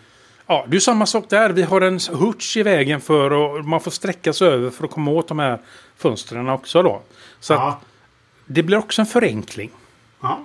[0.51, 1.51] Ja, det är samma sak där.
[1.51, 4.91] Vi har en hurts i vägen för och man får sträcka sig över för att
[4.91, 5.59] komma åt de här
[5.97, 7.03] fönstren också då.
[7.41, 7.81] Så att ja.
[8.47, 9.71] det blir också en förenkling.
[10.21, 10.41] ja.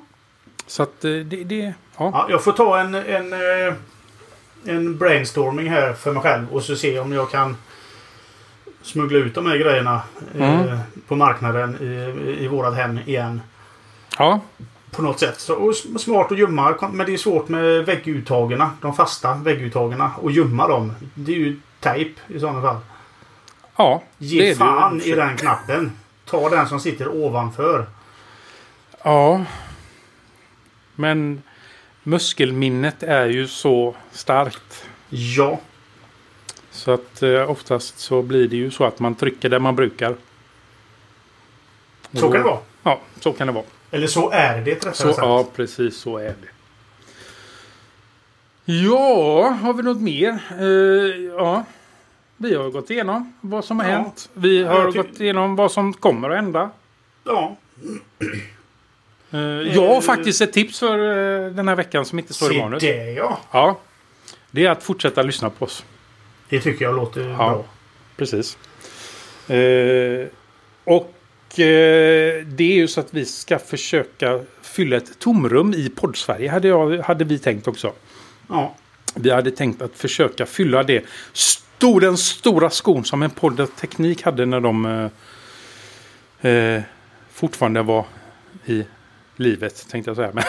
[0.68, 1.44] Så att eh, det...
[1.44, 1.74] det ja.
[1.98, 2.28] ja.
[2.30, 3.74] Jag får ta en, en, eh,
[4.66, 7.58] en brainstorming här för mig själv och så se om jag kan
[8.82, 10.02] smuggla ut de här grejerna
[10.38, 10.78] eh, Mm.
[11.08, 13.42] på marknaden i, i vårat hem igen.
[14.18, 14.42] ja.
[14.96, 15.40] På något sätt.
[15.40, 16.90] Så, och smart att gömma.
[16.94, 18.64] Men det är svårt med vägguttagen.
[18.82, 20.02] De fasta vägguttagen.
[20.22, 20.94] Och gömma dem.
[21.16, 22.78] Det är ju tejp i sådana fall.
[23.76, 25.12] Ja, det är Ge det ju.
[25.12, 25.92] i den knappen.
[26.26, 27.86] Ta den som sitter ovanför.
[29.04, 29.46] Ja.
[30.96, 31.42] Men
[32.04, 34.86] muskelminnet är ju så starkt.
[35.10, 35.60] Ja.
[36.72, 40.16] Så att eh, oftast så blir det ju så att man trycker där man brukar.
[42.14, 42.60] Så kan det vara.
[42.84, 43.66] Ja, så kan det vara.
[43.94, 45.18] Eller så är det rättare Så, sagt.
[45.18, 46.48] ja, precis så är det.
[48.66, 50.40] Ja, har vi något mer?
[50.60, 51.64] Eh, ja,
[52.38, 53.96] vi har gått igenom vad som har Ja.
[53.96, 54.30] hänt.
[54.34, 56.70] Vi har gått igenom vad som kommer att hända.
[57.24, 57.56] Ja.
[59.32, 62.60] Eh, jag har faktiskt ett tips för eh, den här veckan som inte står i
[62.60, 62.82] manus.
[62.84, 63.40] det ja.
[63.52, 63.80] Ja,
[64.52, 65.86] det är att fortsätta lyssna på oss.
[66.50, 67.36] Det tycker jag låter Ja.
[67.38, 67.66] bra.
[68.18, 68.58] Precis.
[69.50, 70.28] Eh,
[70.84, 71.14] och
[71.56, 76.98] det är ju så att vi ska försöka fylla ett tomrum i poddsverige hade, jag,
[76.98, 77.94] hade vi tänkt också.
[78.50, 78.76] Ja.
[79.16, 81.06] Vi hade tänkt att försöka fylla det.
[81.34, 85.10] Stor, den stora skon som en podd teknik hade när de
[86.42, 86.82] eh, eh,
[87.32, 88.06] fortfarande var
[88.66, 88.86] i
[89.36, 90.32] livet tänkte jag säga.
[90.34, 90.44] Men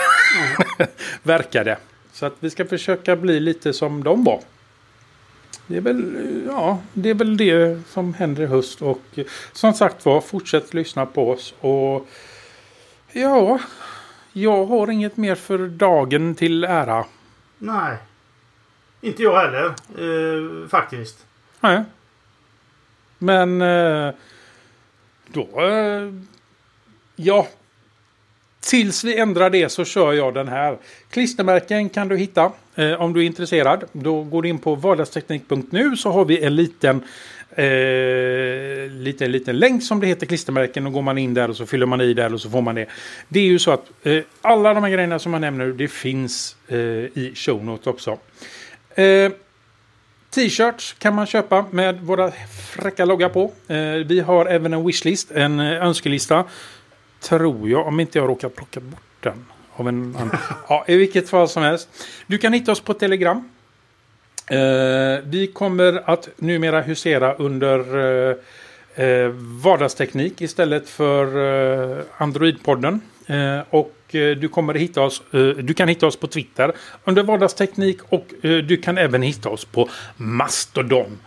[1.23, 1.79] verkade.
[2.13, 4.41] Så att vi ska försöka bli lite som de var.
[5.67, 8.83] Det är väl, ja, det, är väl det som händer i höst.
[8.83, 11.55] Och eh, som sagt var, fortsätt lyssna på oss.
[11.61, 12.09] Och
[13.13, 13.59] ja,
[14.33, 17.05] jag har inget mer för dagen till ära.
[17.59, 17.97] Nej.
[19.01, 19.67] Inte jag heller.
[19.99, 21.27] Eh, faktiskt.
[21.61, 21.85] Nej.
[23.19, 24.15] Men eh,
[25.27, 25.61] då...
[25.61, 26.13] Eh,
[27.17, 27.49] ja
[28.65, 30.79] tills vi ändrar det så kör jag den här.
[31.11, 33.85] Klistermärken kan du hitta eh, om du är intresserad.
[33.93, 37.03] Då går du in på vardagsteknik.nu så har vi en liten
[37.51, 40.87] eh, liten, liten länk som det heter klistermärken.
[40.87, 42.75] Och går man in där och så fyller man i där och så får man
[42.75, 42.87] det.
[43.29, 46.57] Det är ju så att eh, alla de här grejerna som jag nämner det finns
[46.69, 48.19] eh, i show notes också.
[48.95, 49.33] Eh,
[50.35, 52.33] T-shirts kan man köpa med våra
[52.77, 53.53] fräcka logga på.
[53.69, 56.45] Eh, vi har även en wishlist, en eh, önskelista.
[57.25, 59.45] Tror jag, om inte jag råkar plocka bort den.
[59.77, 60.37] Av en annan.
[60.69, 61.89] ja, I vilket fall som helst.
[62.27, 63.49] Du kan hitta oss på Telegram.
[64.47, 64.59] Eh,
[65.25, 68.37] vi kommer att numera husera under eh,
[69.05, 69.29] eh,
[69.63, 71.27] vardagsteknik istället för
[71.97, 73.01] eh, Android-podden.
[73.27, 75.23] Eh, och eh, du kommer hitta oss.
[75.33, 76.73] Eh, du kan hitta oss på Twitter
[77.05, 81.19] under vardagsteknik och eh, du kan även hitta oss på Mastodon.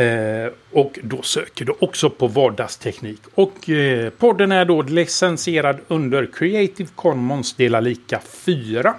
[0.00, 3.20] Eh, och då söker du också på vardagsteknik.
[3.34, 8.94] Och eh, podden är då licensierad under Creative Commons dela lika 4.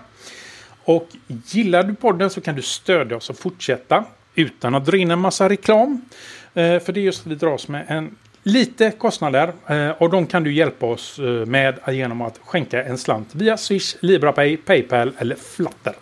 [0.83, 5.11] Och gillar du podden så kan du stödja oss och fortsätta utan att dra in
[5.11, 6.01] en massa reklam.
[6.53, 10.27] Eh, för det är just att vi dras med en lite kostnader eh, och de
[10.27, 15.11] kan du hjälpa oss eh, med genom att skänka en slant via Swish, LibraPay, Paypal
[15.17, 15.93] eller Flutter.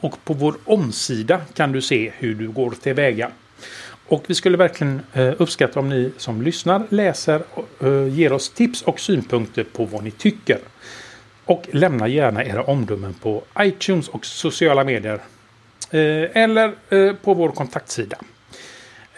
[0.00, 3.30] Och på vår omsida kan du se hur du går tillväga.
[4.08, 8.50] Och vi skulle verkligen eh, uppskatta om ni som lyssnar, läser och eh, ger oss
[8.50, 10.58] tips och synpunkter på vad ni tycker.
[11.44, 15.20] Och lämna gärna era omdömen på iTunes och sociala medier.
[15.90, 16.72] Eh, eller
[17.12, 18.16] på vår kontaktsida.